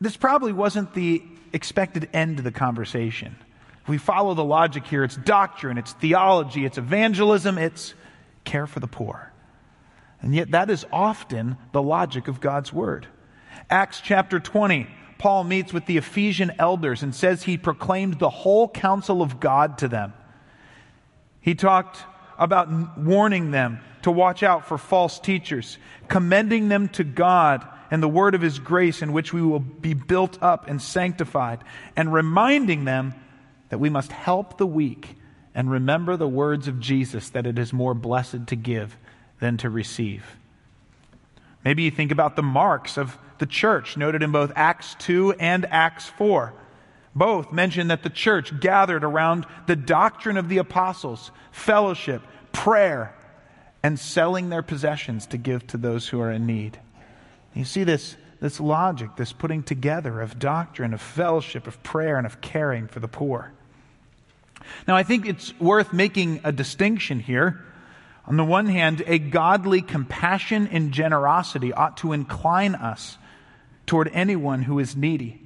this 0.00 0.16
probably 0.16 0.52
wasn't 0.52 0.94
the 0.94 1.22
expected 1.52 2.08
end 2.12 2.38
of 2.38 2.44
the 2.44 2.52
conversation 2.52 3.36
If 3.82 3.88
we 3.88 3.98
follow 3.98 4.34
the 4.34 4.44
logic 4.44 4.86
here, 4.86 5.04
it's 5.04 5.16
doctrine, 5.16 5.78
it's 5.78 5.92
theology, 5.92 6.64
it's 6.64 6.78
evangelism, 6.78 7.58
it's 7.58 7.94
care 8.44 8.66
for 8.66 8.80
the 8.80 8.86
poor. 8.86 9.32
And 10.20 10.34
yet, 10.34 10.50
that 10.50 10.68
is 10.68 10.84
often 10.92 11.56
the 11.72 11.82
logic 11.82 12.28
of 12.28 12.40
God's 12.40 12.72
word. 12.72 13.06
Acts 13.70 14.00
chapter 14.02 14.38
20, 14.38 14.86
Paul 15.18 15.44
meets 15.44 15.72
with 15.72 15.86
the 15.86 15.96
Ephesian 15.96 16.52
elders 16.58 17.02
and 17.02 17.14
says 17.14 17.42
he 17.42 17.56
proclaimed 17.56 18.18
the 18.18 18.30
whole 18.30 18.68
counsel 18.68 19.22
of 19.22 19.40
God 19.40 19.78
to 19.78 19.88
them. 19.88 20.12
He 21.40 21.54
talked 21.54 22.04
about 22.38 22.98
warning 22.98 23.50
them 23.50 23.80
to 24.02 24.10
watch 24.10 24.42
out 24.42 24.66
for 24.66 24.78
false 24.78 25.18
teachers, 25.18 25.78
commending 26.08 26.68
them 26.68 26.88
to 26.88 27.04
God 27.04 27.66
and 27.90 28.02
the 28.02 28.08
word 28.08 28.34
of 28.34 28.40
his 28.40 28.58
grace 28.58 29.02
in 29.02 29.12
which 29.12 29.32
we 29.32 29.42
will 29.42 29.60
be 29.60 29.94
built 29.94 30.42
up 30.42 30.68
and 30.68 30.80
sanctified, 30.80 31.64
and 31.96 32.12
reminding 32.12 32.84
them 32.84 33.14
that 33.68 33.78
we 33.78 33.90
must 33.90 34.12
help 34.12 34.58
the 34.58 34.66
weak 34.66 35.16
and 35.54 35.70
remember 35.70 36.16
the 36.16 36.28
words 36.28 36.68
of 36.68 36.80
Jesus 36.80 37.30
that 37.30 37.46
it 37.46 37.58
is 37.58 37.72
more 37.72 37.94
blessed 37.94 38.46
to 38.46 38.56
give 38.56 38.96
than 39.40 39.56
to 39.58 39.70
receive. 39.70 40.24
Maybe 41.64 41.82
you 41.82 41.90
think 41.90 42.12
about 42.12 42.36
the 42.36 42.42
marks 42.42 42.96
of 42.96 43.18
the 43.38 43.46
church 43.46 43.96
noted 43.96 44.22
in 44.22 44.32
both 44.32 44.52
Acts 44.54 44.94
2 45.00 45.32
and 45.40 45.66
Acts 45.66 46.06
4. 46.06 46.52
Both 47.14 47.52
mention 47.52 47.88
that 47.88 48.02
the 48.02 48.10
church 48.10 48.60
gathered 48.60 49.02
around 49.02 49.46
the 49.66 49.76
doctrine 49.76 50.36
of 50.36 50.48
the 50.48 50.58
apostles, 50.58 51.30
fellowship, 51.50 52.22
prayer, 52.52 53.14
and 53.82 53.98
selling 53.98 54.50
their 54.50 54.62
possessions 54.62 55.26
to 55.26 55.38
give 55.38 55.66
to 55.68 55.76
those 55.76 56.08
who 56.08 56.20
are 56.20 56.30
in 56.30 56.46
need. 56.46 56.78
You 57.54 57.64
see 57.64 57.84
this, 57.84 58.16
this 58.40 58.60
logic, 58.60 59.16
this 59.16 59.32
putting 59.32 59.62
together 59.62 60.20
of 60.20 60.38
doctrine, 60.38 60.94
of 60.94 61.00
fellowship, 61.00 61.66
of 61.66 61.82
prayer, 61.82 62.16
and 62.16 62.26
of 62.26 62.40
caring 62.40 62.86
for 62.86 63.00
the 63.00 63.08
poor. 63.08 63.52
Now, 64.86 64.96
I 64.96 65.02
think 65.02 65.26
it's 65.26 65.58
worth 65.58 65.92
making 65.92 66.40
a 66.44 66.52
distinction 66.52 67.20
here. 67.20 67.60
On 68.26 68.36
the 68.36 68.44
one 68.44 68.66
hand, 68.66 69.02
a 69.06 69.18
godly 69.18 69.82
compassion 69.82 70.68
and 70.68 70.92
generosity 70.92 71.72
ought 71.72 71.96
to 71.98 72.12
incline 72.12 72.74
us 72.74 73.18
toward 73.86 74.08
anyone 74.12 74.62
who 74.62 74.78
is 74.78 74.94
needy. 74.94 75.40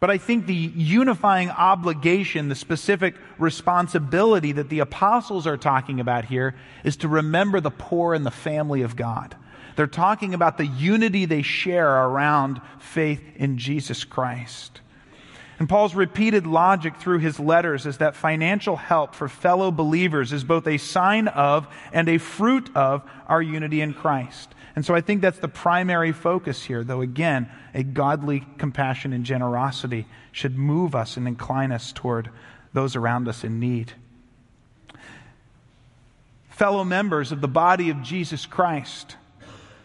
But 0.00 0.10
I 0.10 0.18
think 0.18 0.46
the 0.46 0.54
unifying 0.54 1.50
obligation, 1.50 2.48
the 2.48 2.54
specific 2.54 3.14
responsibility 3.38 4.52
that 4.52 4.70
the 4.70 4.80
apostles 4.80 5.46
are 5.46 5.58
talking 5.58 6.00
about 6.00 6.24
here 6.24 6.54
is 6.84 6.96
to 6.98 7.08
remember 7.08 7.60
the 7.60 7.70
poor 7.70 8.14
in 8.14 8.24
the 8.24 8.30
family 8.30 8.82
of 8.82 8.96
God. 8.96 9.36
They're 9.80 9.86
talking 9.86 10.34
about 10.34 10.58
the 10.58 10.66
unity 10.66 11.24
they 11.24 11.40
share 11.40 11.88
around 11.88 12.60
faith 12.80 13.22
in 13.36 13.56
Jesus 13.56 14.04
Christ. 14.04 14.82
And 15.58 15.70
Paul's 15.70 15.94
repeated 15.94 16.46
logic 16.46 16.98
through 16.98 17.20
his 17.20 17.40
letters 17.40 17.86
is 17.86 17.96
that 17.96 18.14
financial 18.14 18.76
help 18.76 19.14
for 19.14 19.26
fellow 19.26 19.70
believers 19.70 20.34
is 20.34 20.44
both 20.44 20.66
a 20.66 20.76
sign 20.76 21.28
of 21.28 21.66
and 21.94 22.10
a 22.10 22.18
fruit 22.18 22.68
of 22.76 23.02
our 23.26 23.40
unity 23.40 23.80
in 23.80 23.94
Christ. 23.94 24.54
And 24.76 24.84
so 24.84 24.94
I 24.94 25.00
think 25.00 25.22
that's 25.22 25.38
the 25.38 25.48
primary 25.48 26.12
focus 26.12 26.62
here, 26.62 26.84
though 26.84 27.00
again, 27.00 27.48
a 27.72 27.82
godly 27.82 28.44
compassion 28.58 29.14
and 29.14 29.24
generosity 29.24 30.04
should 30.30 30.58
move 30.58 30.94
us 30.94 31.16
and 31.16 31.26
incline 31.26 31.72
us 31.72 31.90
toward 31.90 32.28
those 32.74 32.96
around 32.96 33.28
us 33.28 33.44
in 33.44 33.58
need. 33.58 33.94
Fellow 36.50 36.84
members 36.84 37.32
of 37.32 37.40
the 37.40 37.48
body 37.48 37.88
of 37.88 38.02
Jesus 38.02 38.44
Christ 38.44 39.16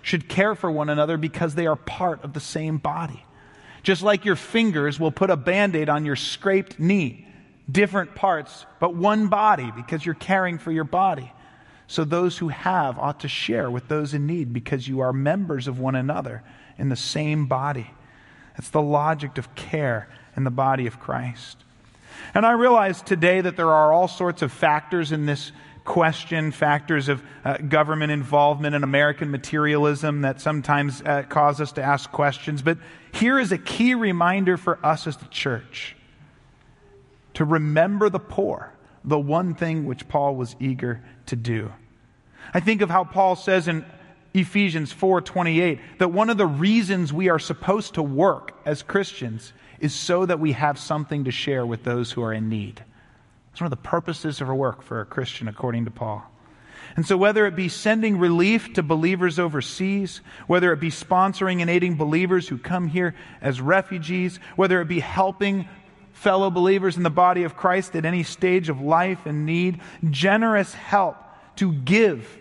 should 0.06 0.30
care 0.30 0.54
for 0.54 0.70
one 0.70 0.88
another 0.88 1.18
because 1.18 1.56
they 1.56 1.66
are 1.66 1.76
part 1.76 2.24
of 2.24 2.32
the 2.34 2.40
same 2.40 2.78
body. 2.78 3.26
Just 3.82 4.04
like 4.04 4.24
your 4.24 4.36
fingers 4.36 5.00
will 5.00 5.12
put 5.12 5.32
a 5.32 5.36
band 5.36 5.76
aid 5.76 5.90
on 5.90 6.06
your 6.06 6.16
scraped 6.16 6.80
knee. 6.80 7.28
Different 7.72 8.14
parts, 8.14 8.68
but 8.80 8.94
one 8.94 9.30
body 9.30 9.72
because 9.76 10.06
you're 10.06 10.14
caring 10.14 10.60
for 10.60 10.72
your 10.72 10.84
body. 10.84 11.32
So 11.88 12.04
those 12.04 12.38
who 12.38 12.50
have 12.50 13.00
ought 13.00 13.22
to 13.22 13.28
share 13.28 13.72
with 13.72 13.88
those 13.88 14.14
in 14.14 14.28
need 14.28 14.54
because 14.54 14.88
you 14.88 15.00
are 15.00 15.12
members 15.12 15.68
of 15.68 15.80
one 15.80 15.96
another 15.96 16.44
in 16.78 16.90
the 16.90 16.96
same 16.96 17.48
body. 17.48 17.90
It's 18.60 18.70
the 18.70 18.84
logic 18.84 19.40
of 19.40 19.56
care 19.56 20.08
in 20.38 20.44
the 20.44 20.52
body 20.52 20.86
of 20.86 21.00
Christ. 21.00 21.58
And 22.36 22.46
I 22.46 22.52
realize 22.52 23.02
today 23.02 23.42
that 23.42 23.58
there 23.58 23.72
are 23.72 23.92
all 23.92 24.08
sorts 24.08 24.44
of 24.44 24.52
factors 24.52 25.12
in 25.12 25.26
this 25.26 25.52
question 25.86 26.52
factors 26.52 27.08
of 27.08 27.24
uh, 27.46 27.58
government 27.58 28.12
involvement 28.12 28.76
and 28.76 28.84
American 28.84 29.32
materialism 29.32 30.22
that 30.22 30.42
sometimes 30.42 31.02
uh, 31.04 31.24
cause 31.30 31.62
us 31.62 31.72
to 31.74 31.84
ask 31.84 32.12
questions. 32.12 32.62
But 32.62 32.80
here 33.14 33.40
is 33.40 33.52
a 33.52 33.58
key 33.58 33.94
reminder 33.94 34.58
for 34.58 34.84
us 34.84 35.08
as 35.08 35.16
the 35.18 35.28
church 35.28 35.96
to 37.36 37.46
remember 37.46 38.10
the 38.10 38.20
poor, 38.20 38.74
the 39.04 39.20
one 39.20 39.54
thing 39.54 39.86
which 39.86 40.08
Paul 40.08 40.36
was 40.36 40.56
eager 40.60 41.02
to 41.28 41.36
do. 41.36 41.72
I 42.54 42.60
think 42.60 42.82
of 42.82 42.90
how 42.90 43.04
Paul 43.04 43.36
says 43.36 43.68
in 43.68 43.86
Ephesians 44.34 44.92
4:28 44.92 45.80
that 46.00 46.12
one 46.12 46.30
of 46.30 46.38
the 46.38 46.48
reasons 46.48 47.14
we 47.14 47.30
are 47.30 47.40
supposed 47.40 47.94
to 47.94 48.04
work 48.04 48.58
as 48.66 48.84
Christians 48.84 49.54
is 49.80 49.94
so 49.94 50.26
that 50.26 50.40
we 50.40 50.54
have 50.54 50.80
something 50.80 51.26
to 51.26 51.32
share 51.32 51.66
with 51.66 51.84
those 51.84 52.12
who 52.12 52.24
are 52.24 52.34
in 52.34 52.50
need. 52.50 52.84
It's 53.56 53.62
one 53.62 53.72
of 53.72 53.82
the 53.82 53.88
purposes 53.88 54.42
of 54.42 54.50
our 54.50 54.56
work 54.56 54.82
for 54.82 55.00
a 55.00 55.06
Christian, 55.06 55.48
according 55.48 55.86
to 55.86 55.92
Paul. 55.92 56.30
And 56.98 57.08
so, 57.08 57.16
whether 57.16 57.46
it 57.48 57.56
be 57.56 57.70
sending 57.70 58.20
relief 58.20 58.74
to 58.74 58.84
believers 58.84 59.40
overseas, 59.40 60.20
whether 60.46 60.74
it 60.74 60.82
be 60.82 60.90
sponsoring 60.90 61.62
and 61.62 61.70
aiding 61.70 61.96
believers 61.96 62.50
who 62.50 62.58
come 62.58 62.90
here 62.90 63.16
as 63.40 63.62
refugees, 63.62 64.42
whether 64.58 64.82
it 64.82 64.90
be 64.90 65.00
helping 65.00 65.70
fellow 66.12 66.50
believers 66.50 66.98
in 66.98 67.04
the 67.04 67.10
body 67.10 67.44
of 67.44 67.56
Christ 67.56 67.96
at 67.96 68.04
any 68.04 68.24
stage 68.24 68.68
of 68.68 68.82
life 68.82 69.26
and 69.26 69.46
need, 69.46 69.80
generous 70.10 70.74
help 70.74 71.16
to 71.56 71.72
give 71.72 72.38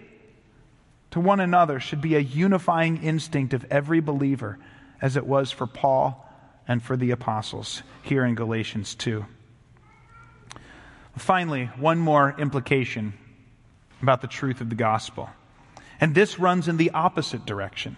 to 1.12 1.20
one 1.20 1.38
another 1.38 1.78
should 1.78 2.00
be 2.00 2.16
a 2.16 2.18
unifying 2.18 3.04
instinct 3.04 3.54
of 3.54 3.64
every 3.70 4.00
believer, 4.00 4.58
as 5.00 5.16
it 5.16 5.24
was 5.24 5.52
for 5.52 5.68
Paul 5.68 6.28
and 6.66 6.82
for 6.82 6.96
the 6.96 7.12
apostles 7.12 7.84
here 8.02 8.24
in 8.24 8.34
Galatians 8.34 8.96
2. 8.96 9.24
Finally, 11.16 11.66
one 11.76 11.98
more 11.98 12.34
implication 12.38 13.14
about 14.02 14.20
the 14.20 14.26
truth 14.26 14.60
of 14.60 14.68
the 14.68 14.74
gospel. 14.74 15.28
And 16.00 16.14
this 16.14 16.38
runs 16.38 16.68
in 16.68 16.76
the 16.76 16.90
opposite 16.90 17.46
direction. 17.46 17.96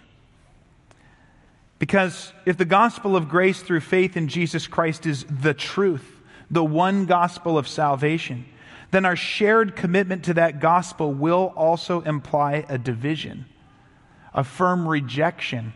Because 1.79 2.33
if 2.45 2.57
the 2.57 2.65
gospel 2.65 3.17
of 3.17 3.29
grace 3.29 3.61
through 3.61 3.81
faith 3.81 4.17
in 4.17 4.29
Jesus 4.29 4.67
Christ 4.67 5.07
is 5.07 5.25
the 5.25 5.55
truth, 5.55 6.21
the 6.51 6.65
one 6.65 7.07
gospel 7.07 7.59
of 7.59 7.69
salvation, 7.69 8.47
then 8.91 9.05
our 9.05 9.17
shared 9.17 9.77
commitment 9.77 10.25
to 10.25 10.35
that 10.35 10.61
gospel 10.61 11.13
will 11.13 11.53
also 11.57 12.03
imply 12.03 12.65
a 12.69 12.79
division, 12.79 13.47
a 14.33 14.45
firm 14.45 14.87
rejection 14.87 15.73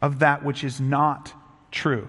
of 0.00 0.20
that 0.20 0.44
which 0.44 0.62
is 0.62 0.80
not 0.80 1.32
true, 1.70 2.08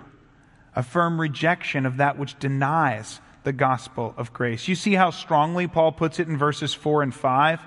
a 0.75 0.83
firm 0.83 1.19
rejection 1.19 1.85
of 1.85 1.97
that 1.97 2.17
which 2.17 2.37
denies 2.39 3.19
the 3.47 3.53
gospel 3.53 4.13
of 4.17 4.33
grace. 4.33 4.67
You 4.67 4.75
see 4.75 4.93
how 4.93 5.09
strongly 5.09 5.67
Paul 5.67 5.93
puts 5.93 6.19
it 6.19 6.27
in 6.27 6.37
verses 6.37 6.73
4 6.73 7.01
and 7.01 7.15
5? 7.15 7.61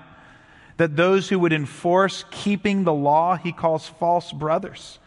That 0.77 0.95
those 0.95 1.27
who 1.27 1.39
would 1.39 1.53
enforce 1.53 2.23
keeping 2.29 2.83
the 2.83 2.93
law, 2.93 3.35
he 3.35 3.51
calls 3.51 3.87
false 3.87 4.31
brothers. 4.31 4.99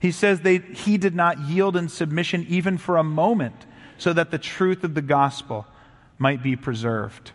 He 0.00 0.10
says 0.10 0.40
they, 0.40 0.60
he 0.60 0.96
did 0.96 1.14
not 1.14 1.40
yield 1.40 1.76
in 1.76 1.90
submission 1.90 2.46
even 2.48 2.78
for 2.78 2.96
a 2.96 3.04
moment 3.04 3.66
so 3.98 4.14
that 4.14 4.30
the 4.30 4.38
truth 4.38 4.82
of 4.82 4.94
the 4.94 5.02
gospel 5.02 5.66
might 6.16 6.42
be 6.42 6.56
preserved. 6.56 7.32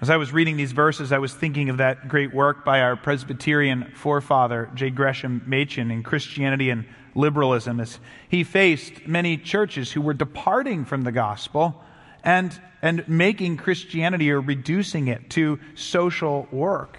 As 0.00 0.10
I 0.10 0.16
was 0.16 0.32
reading 0.32 0.56
these 0.56 0.72
verses, 0.72 1.12
I 1.12 1.18
was 1.18 1.32
thinking 1.32 1.68
of 1.68 1.76
that 1.76 2.08
great 2.08 2.34
work 2.34 2.64
by 2.64 2.80
our 2.80 2.96
Presbyterian 2.96 3.92
forefather, 3.94 4.68
J. 4.74 4.90
Gresham 4.90 5.44
Machen, 5.46 5.92
in 5.92 6.02
Christianity 6.02 6.70
and 6.70 6.84
liberalism 7.14 7.80
as 7.80 7.98
he 8.28 8.44
faced 8.44 9.06
many 9.06 9.36
churches 9.36 9.92
who 9.92 10.00
were 10.00 10.14
departing 10.14 10.84
from 10.84 11.02
the 11.02 11.12
gospel 11.12 11.82
and, 12.24 12.58
and 12.80 13.06
making 13.08 13.56
Christianity 13.56 14.30
or 14.30 14.40
reducing 14.40 15.08
it 15.08 15.30
to 15.30 15.58
social 15.74 16.46
work. 16.50 16.98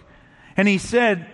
And 0.56 0.68
he 0.68 0.78
said, 0.78 1.28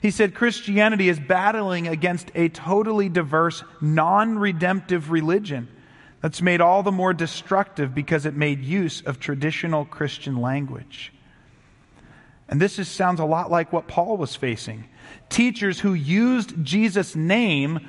he 0.00 0.10
said 0.10 0.34
Christianity 0.34 1.08
is 1.08 1.18
battling 1.18 1.88
against 1.88 2.30
a 2.34 2.48
totally 2.48 3.08
diverse, 3.08 3.62
non 3.80 4.38
redemptive 4.38 5.10
religion 5.10 5.68
that's 6.20 6.42
made 6.42 6.60
all 6.60 6.82
the 6.82 6.92
more 6.92 7.12
destructive 7.12 7.94
because 7.94 8.26
it 8.26 8.34
made 8.34 8.62
use 8.62 9.00
of 9.02 9.18
traditional 9.18 9.84
Christian 9.84 10.40
language. 10.40 11.12
And 12.48 12.60
this 12.60 12.78
is, 12.78 12.88
sounds 12.88 13.18
a 13.18 13.24
lot 13.24 13.50
like 13.50 13.72
what 13.72 13.88
Paul 13.88 14.16
was 14.16 14.36
facing. 14.36 14.84
Teachers 15.28 15.80
who 15.80 15.94
used 15.94 16.62
Jesus' 16.64 17.16
name 17.16 17.80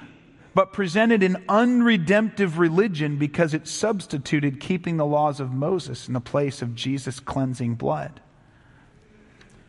but 0.55 0.73
presented 0.73 1.23
an 1.23 1.43
unredemptive 1.49 2.59
religion 2.59 3.17
because 3.17 3.53
it 3.53 3.67
substituted 3.67 4.59
keeping 4.59 4.97
the 4.97 5.05
laws 5.05 5.39
of 5.39 5.51
Moses 5.51 6.07
in 6.07 6.13
the 6.13 6.21
place 6.21 6.61
of 6.61 6.75
Jesus' 6.75 7.19
cleansing 7.19 7.75
blood. 7.75 8.19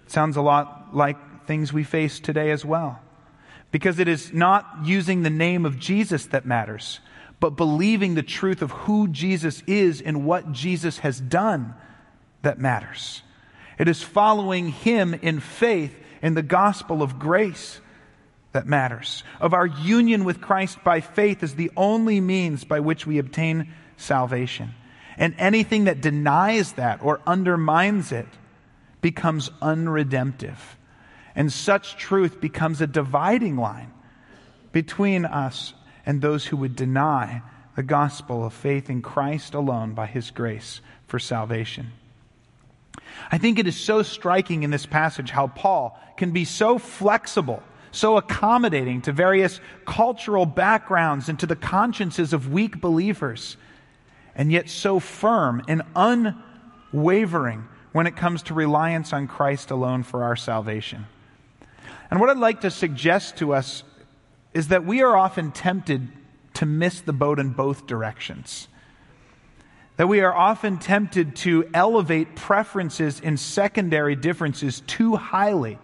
Sounds 0.07 0.37
a 0.37 0.43
lot 0.43 0.95
like 0.95 1.47
things 1.47 1.73
we 1.73 1.85
face 1.85 2.21
today 2.21 2.51
as 2.51 2.65
well. 2.65 3.01
Because 3.71 3.99
it 3.99 4.09
is 4.09 4.33
not 4.33 4.67
using 4.85 5.23
the 5.23 5.31
name 5.31 5.65
of 5.65 5.79
Jesus 5.79 6.27
that 6.27 6.47
matters, 6.47 7.01
but 7.41 7.51
believing 7.51 8.15
the 8.15 8.23
truth 8.23 8.63
of 8.63 8.71
who 8.71 9.09
Jesus 9.09 9.63
is 9.67 10.01
and 10.01 10.25
what 10.25 10.53
Jesus 10.53 10.99
has 10.99 11.21
done 11.21 11.75
that 12.43 12.59
matters. 12.59 13.23
It 13.79 13.89
is 13.89 14.03
following 14.03 14.69
him 14.69 15.15
in 15.15 15.41
faith 15.41 15.99
in 16.23 16.35
the 16.35 16.43
gospel 16.43 17.03
of 17.03 17.19
grace 17.19 17.81
that 18.55 18.67
matters, 18.67 19.25
of 19.41 19.53
our 19.53 19.67
union 19.67 20.25
with 20.25 20.41
Christ 20.41 20.83
by 20.85 21.01
faith 21.01 21.43
is 21.43 21.57
the 21.57 21.73
only 21.77 22.21
means 22.21 22.63
by 22.63 22.81
which 22.81 23.05
we 23.05 23.19
obtain 23.19 23.75
salvation. 23.97 24.75
And 25.19 25.35
anything 25.39 25.85
that 25.85 26.01
denies 26.01 26.73
that 26.75 27.03
or 27.03 27.21
undermines 27.27 28.13
it 28.13 28.29
becomes 29.01 29.51
unredemptive. 29.61 30.77
And 31.35 31.53
such 31.53 31.97
truth 31.97 32.41
becomes 32.41 32.81
a 32.81 32.87
dividing 32.87 33.57
line 33.57 33.93
between 34.71 35.25
us 35.25 35.75
and 36.07 36.23
those 36.23 36.47
who 36.47 36.57
would 36.57 36.77
deny 36.77 37.43
the 37.75 37.83
gospel 37.83 38.45
of 38.45 38.53
faith 38.53 38.89
in 38.89 39.03
Christ 39.03 39.55
alone 39.55 39.95
by 39.95 40.07
his 40.07 40.31
grace 40.31 40.81
for 41.09 41.19
salvation. 41.19 41.91
I 43.33 43.39
think 43.39 43.59
it 43.59 43.67
is 43.67 43.77
so 43.77 44.03
striking 44.03 44.63
in 44.63 44.71
this 44.71 44.87
passage 44.87 45.31
how 45.31 45.49
Paul 45.49 45.99
can 46.17 46.31
be 46.31 46.45
so 46.45 46.79
flexible 46.79 47.65
so 47.95 48.17
accommodating 48.17 49.01
to 49.03 49.13
various 49.13 49.61
cultural 49.87 50.47
backgrounds 50.47 51.29
and 51.29 51.39
to 51.39 51.47
the 51.47 51.55
consciences 51.55 52.33
of 52.33 52.53
weak 52.53 52.81
believers, 52.81 53.57
and 54.35 54.51
yet 54.51 54.69
so 54.69 54.99
firm 54.99 55.63
and 55.69 55.83
unwavering 55.95 57.65
when 57.93 58.09
it 58.09 58.17
comes 58.17 58.43
to 58.43 58.55
reliance 58.55 59.13
on 59.13 59.29
Christ 59.29 59.71
alone 59.71 60.03
for 60.03 60.25
our 60.25 60.35
salvation. 60.35 61.07
And 62.11 62.19
what 62.19 62.31
I'd 62.31 62.39
like 62.39 62.63
to 62.63 62.71
suggest 62.71 63.37
to 63.37 63.55
us 63.55 63.85
is 64.53 64.69
that 64.69 64.85
we 64.85 65.03
are 65.03 65.17
often 65.17 65.53
tempted 65.53 66.09
to 66.55 66.67
miss 66.67 67.01
the 67.01 67.13
boat 67.13 67.39
in 67.39 67.51
both 67.51 67.87
directions. 67.87 68.67
That 69.99 70.09
we 70.09 70.21
are 70.21 70.35
often 70.35 70.79
tempted 70.79 71.37
to 71.37 71.71
elevate 71.73 72.35
preferences 72.35 73.21
and 73.23 73.39
secondary 73.39 74.17
differences 74.17 74.81
too 74.81 75.15
highly 75.15 75.79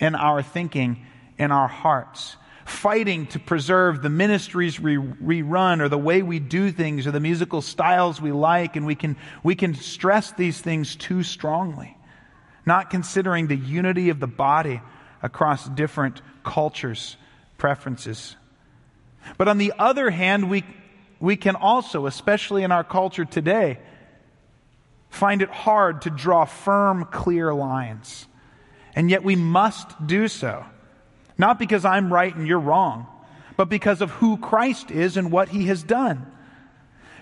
in 0.00 0.14
our 0.14 0.42
thinking 0.42 1.04
in 1.40 1.50
our 1.50 1.68
hearts, 1.68 2.36
fighting 2.66 3.26
to 3.26 3.38
preserve 3.38 4.02
the 4.02 4.10
ministries 4.10 4.78
we, 4.78 4.98
run 5.40 5.80
or 5.80 5.88
the 5.88 5.96
way 5.96 6.20
we 6.20 6.38
do 6.38 6.70
things 6.70 7.06
or 7.06 7.12
the 7.12 7.18
musical 7.18 7.62
styles 7.62 8.20
we 8.20 8.30
like, 8.30 8.76
and 8.76 8.84
we 8.84 8.94
can, 8.94 9.16
we 9.42 9.54
can 9.54 9.74
stress 9.74 10.32
these 10.32 10.60
things 10.60 10.94
too 10.94 11.22
strongly, 11.22 11.96
not 12.66 12.90
considering 12.90 13.46
the 13.46 13.56
unity 13.56 14.10
of 14.10 14.20
the 14.20 14.26
body 14.26 14.82
across 15.22 15.66
different 15.70 16.20
cultures, 16.44 17.16
preferences. 17.56 18.36
But 19.38 19.48
on 19.48 19.56
the 19.56 19.72
other 19.78 20.10
hand, 20.10 20.50
we, 20.50 20.62
we 21.20 21.36
can 21.36 21.56
also, 21.56 22.04
especially 22.04 22.64
in 22.64 22.70
our 22.70 22.84
culture 22.84 23.24
today, 23.24 23.78
find 25.08 25.40
it 25.40 25.48
hard 25.48 26.02
to 26.02 26.10
draw 26.10 26.44
firm, 26.44 27.06
clear 27.06 27.54
lines. 27.54 28.26
And 28.94 29.08
yet 29.08 29.24
we 29.24 29.36
must 29.36 30.06
do 30.06 30.28
so. 30.28 30.66
Not 31.40 31.58
because 31.58 31.86
I'm 31.86 32.12
right 32.12 32.36
and 32.36 32.46
you're 32.46 32.60
wrong, 32.60 33.06
but 33.56 33.70
because 33.70 34.02
of 34.02 34.10
who 34.10 34.36
Christ 34.36 34.90
is 34.90 35.16
and 35.16 35.32
what 35.32 35.48
he 35.48 35.68
has 35.68 35.82
done. 35.82 36.30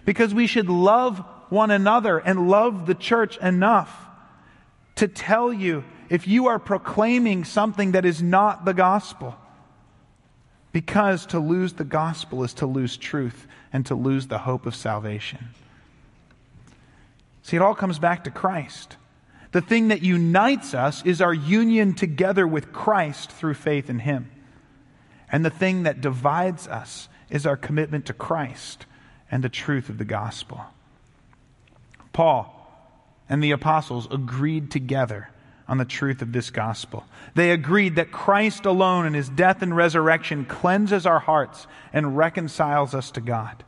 Because 0.04 0.34
we 0.34 0.48
should 0.48 0.68
love 0.68 1.24
one 1.50 1.70
another 1.70 2.18
and 2.18 2.50
love 2.50 2.86
the 2.86 2.96
church 2.96 3.38
enough 3.38 3.96
to 4.96 5.06
tell 5.06 5.52
you 5.52 5.84
if 6.08 6.26
you 6.26 6.48
are 6.48 6.58
proclaiming 6.58 7.44
something 7.44 7.92
that 7.92 8.04
is 8.04 8.20
not 8.20 8.64
the 8.64 8.74
gospel. 8.74 9.36
Because 10.72 11.24
to 11.26 11.38
lose 11.38 11.74
the 11.74 11.84
gospel 11.84 12.42
is 12.42 12.54
to 12.54 12.66
lose 12.66 12.96
truth 12.96 13.46
and 13.72 13.86
to 13.86 13.94
lose 13.94 14.26
the 14.26 14.38
hope 14.38 14.66
of 14.66 14.74
salvation. 14.74 15.50
See, 17.42 17.54
it 17.54 17.62
all 17.62 17.76
comes 17.76 18.00
back 18.00 18.24
to 18.24 18.32
Christ. 18.32 18.96
The 19.52 19.60
thing 19.60 19.88
that 19.88 20.02
unites 20.02 20.74
us 20.74 21.04
is 21.04 21.20
our 21.20 21.32
union 21.32 21.94
together 21.94 22.46
with 22.46 22.72
Christ 22.72 23.30
through 23.32 23.54
faith 23.54 23.88
in 23.88 24.00
Him. 24.00 24.30
And 25.30 25.44
the 25.44 25.50
thing 25.50 25.84
that 25.84 26.00
divides 26.00 26.68
us 26.68 27.08
is 27.30 27.46
our 27.46 27.56
commitment 27.56 28.06
to 28.06 28.12
Christ 28.12 28.86
and 29.30 29.42
the 29.42 29.48
truth 29.48 29.88
of 29.88 29.98
the 29.98 30.04
gospel. 30.04 30.60
Paul 32.12 32.54
and 33.28 33.42
the 33.42 33.50
apostles 33.50 34.08
agreed 34.10 34.70
together 34.70 35.28
on 35.66 35.76
the 35.76 35.84
truth 35.84 36.22
of 36.22 36.32
this 36.32 36.50
gospel. 36.50 37.04
They 37.34 37.50
agreed 37.50 37.96
that 37.96 38.10
Christ 38.10 38.64
alone 38.64 39.06
in 39.06 39.12
his 39.12 39.28
death 39.28 39.60
and 39.60 39.76
resurrection 39.76 40.46
cleanses 40.46 41.04
our 41.04 41.18
hearts 41.18 41.66
and 41.92 42.16
reconciles 42.16 42.94
us 42.94 43.10
to 43.12 43.20
God. 43.20 43.64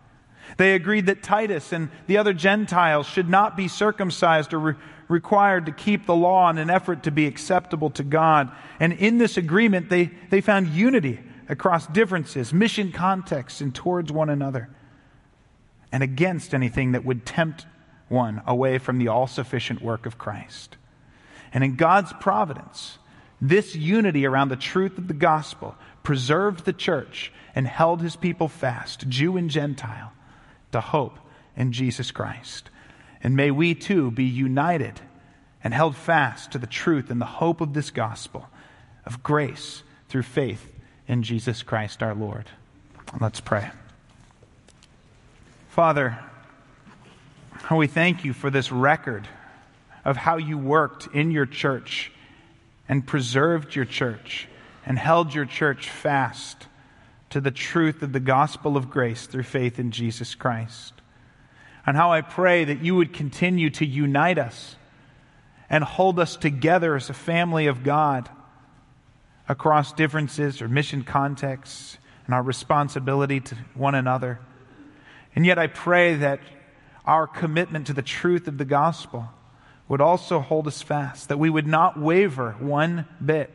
They 0.56 0.74
agreed 0.74 1.06
that 1.06 1.22
Titus 1.22 1.72
and 1.72 1.90
the 2.06 2.16
other 2.16 2.32
Gentiles 2.32 3.06
should 3.06 3.28
not 3.28 3.56
be 3.56 3.68
circumcised 3.68 4.54
or 4.54 4.58
re- 4.58 4.74
required 5.10 5.66
to 5.66 5.72
keep 5.72 6.06
the 6.06 6.14
law 6.14 6.48
in 6.48 6.56
an 6.58 6.70
effort 6.70 7.02
to 7.02 7.10
be 7.10 7.26
acceptable 7.26 7.90
to 7.90 8.04
God. 8.04 8.50
And 8.78 8.92
in 8.92 9.18
this 9.18 9.36
agreement, 9.36 9.90
they, 9.90 10.10
they 10.30 10.40
found 10.40 10.68
unity 10.68 11.20
across 11.48 11.86
differences, 11.88 12.54
mission 12.54 12.92
contexts, 12.92 13.60
and 13.60 13.74
towards 13.74 14.12
one 14.12 14.30
another, 14.30 14.70
and 15.90 16.02
against 16.02 16.54
anything 16.54 16.92
that 16.92 17.04
would 17.04 17.26
tempt 17.26 17.66
one 18.08 18.40
away 18.46 18.78
from 18.78 18.98
the 18.98 19.08
all 19.08 19.26
sufficient 19.26 19.82
work 19.82 20.06
of 20.06 20.16
Christ. 20.16 20.76
And 21.52 21.64
in 21.64 21.74
God's 21.74 22.12
providence, 22.20 22.98
this 23.40 23.74
unity 23.74 24.26
around 24.26 24.48
the 24.48 24.56
truth 24.56 24.96
of 24.96 25.08
the 25.08 25.14
gospel 25.14 25.74
preserved 26.04 26.64
the 26.64 26.72
church 26.72 27.32
and 27.54 27.66
held 27.66 28.00
his 28.00 28.14
people 28.14 28.48
fast, 28.48 29.08
Jew 29.08 29.36
and 29.36 29.50
Gentile, 29.50 30.12
to 30.70 30.80
hope 30.80 31.18
in 31.56 31.72
Jesus 31.72 32.12
Christ. 32.12 32.70
And 33.22 33.36
may 33.36 33.50
we 33.50 33.74
too 33.74 34.10
be 34.10 34.24
united 34.24 35.00
and 35.62 35.74
held 35.74 35.96
fast 35.96 36.52
to 36.52 36.58
the 36.58 36.66
truth 36.66 37.10
and 37.10 37.20
the 37.20 37.26
hope 37.26 37.60
of 37.60 37.74
this 37.74 37.90
gospel 37.90 38.48
of 39.04 39.22
grace 39.22 39.82
through 40.08 40.22
faith 40.22 40.74
in 41.06 41.22
Jesus 41.22 41.62
Christ 41.62 42.02
our 42.02 42.14
Lord. 42.14 42.46
Let's 43.20 43.40
pray. 43.40 43.70
Father, 45.70 46.18
we 47.70 47.86
thank 47.86 48.24
you 48.24 48.32
for 48.32 48.50
this 48.50 48.72
record 48.72 49.28
of 50.04 50.16
how 50.16 50.36
you 50.36 50.56
worked 50.58 51.08
in 51.14 51.30
your 51.30 51.46
church 51.46 52.10
and 52.88 53.06
preserved 53.06 53.74
your 53.74 53.84
church 53.84 54.48
and 54.86 54.98
held 54.98 55.34
your 55.34 55.44
church 55.44 55.88
fast 55.90 56.66
to 57.30 57.40
the 57.40 57.50
truth 57.50 58.02
of 58.02 58.12
the 58.12 58.20
gospel 58.20 58.76
of 58.76 58.90
grace 58.90 59.26
through 59.26 59.44
faith 59.44 59.78
in 59.78 59.90
Jesus 59.90 60.34
Christ. 60.34 60.94
And 61.86 61.96
how 61.96 62.12
I 62.12 62.20
pray 62.20 62.64
that 62.64 62.82
you 62.84 62.94
would 62.96 63.12
continue 63.12 63.70
to 63.70 63.86
unite 63.86 64.38
us 64.38 64.76
and 65.68 65.84
hold 65.84 66.18
us 66.18 66.36
together 66.36 66.96
as 66.96 67.10
a 67.10 67.14
family 67.14 67.66
of 67.66 67.82
God 67.82 68.28
across 69.48 69.92
differences 69.92 70.60
or 70.60 70.68
mission 70.68 71.02
contexts 71.04 71.98
and 72.26 72.34
our 72.34 72.42
responsibility 72.42 73.40
to 73.40 73.56
one 73.74 73.94
another. 73.94 74.38
And 75.34 75.46
yet 75.46 75.58
I 75.58 75.68
pray 75.68 76.16
that 76.16 76.40
our 77.04 77.26
commitment 77.26 77.86
to 77.86 77.92
the 77.92 78.02
truth 78.02 78.46
of 78.46 78.58
the 78.58 78.64
gospel 78.64 79.28
would 79.88 80.00
also 80.00 80.38
hold 80.38 80.68
us 80.68 80.82
fast, 80.82 81.28
that 81.28 81.38
we 81.38 81.50
would 81.50 81.66
not 81.66 81.98
waver 81.98 82.52
one 82.60 83.06
bit 83.24 83.50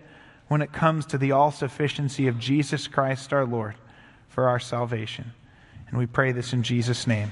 when 0.47 0.61
it 0.61 0.73
comes 0.73 1.05
to 1.05 1.17
the 1.17 1.31
all 1.31 1.51
sufficiency 1.51 2.27
of 2.27 2.39
Jesus 2.39 2.88
Christ 2.88 3.31
our 3.31 3.45
Lord 3.45 3.75
for 4.27 4.49
our 4.49 4.59
salvation. 4.59 5.31
And 5.88 5.97
we 5.97 6.05
pray 6.05 6.33
this 6.33 6.51
in 6.51 6.63
Jesus' 6.63 7.07
name. 7.07 7.31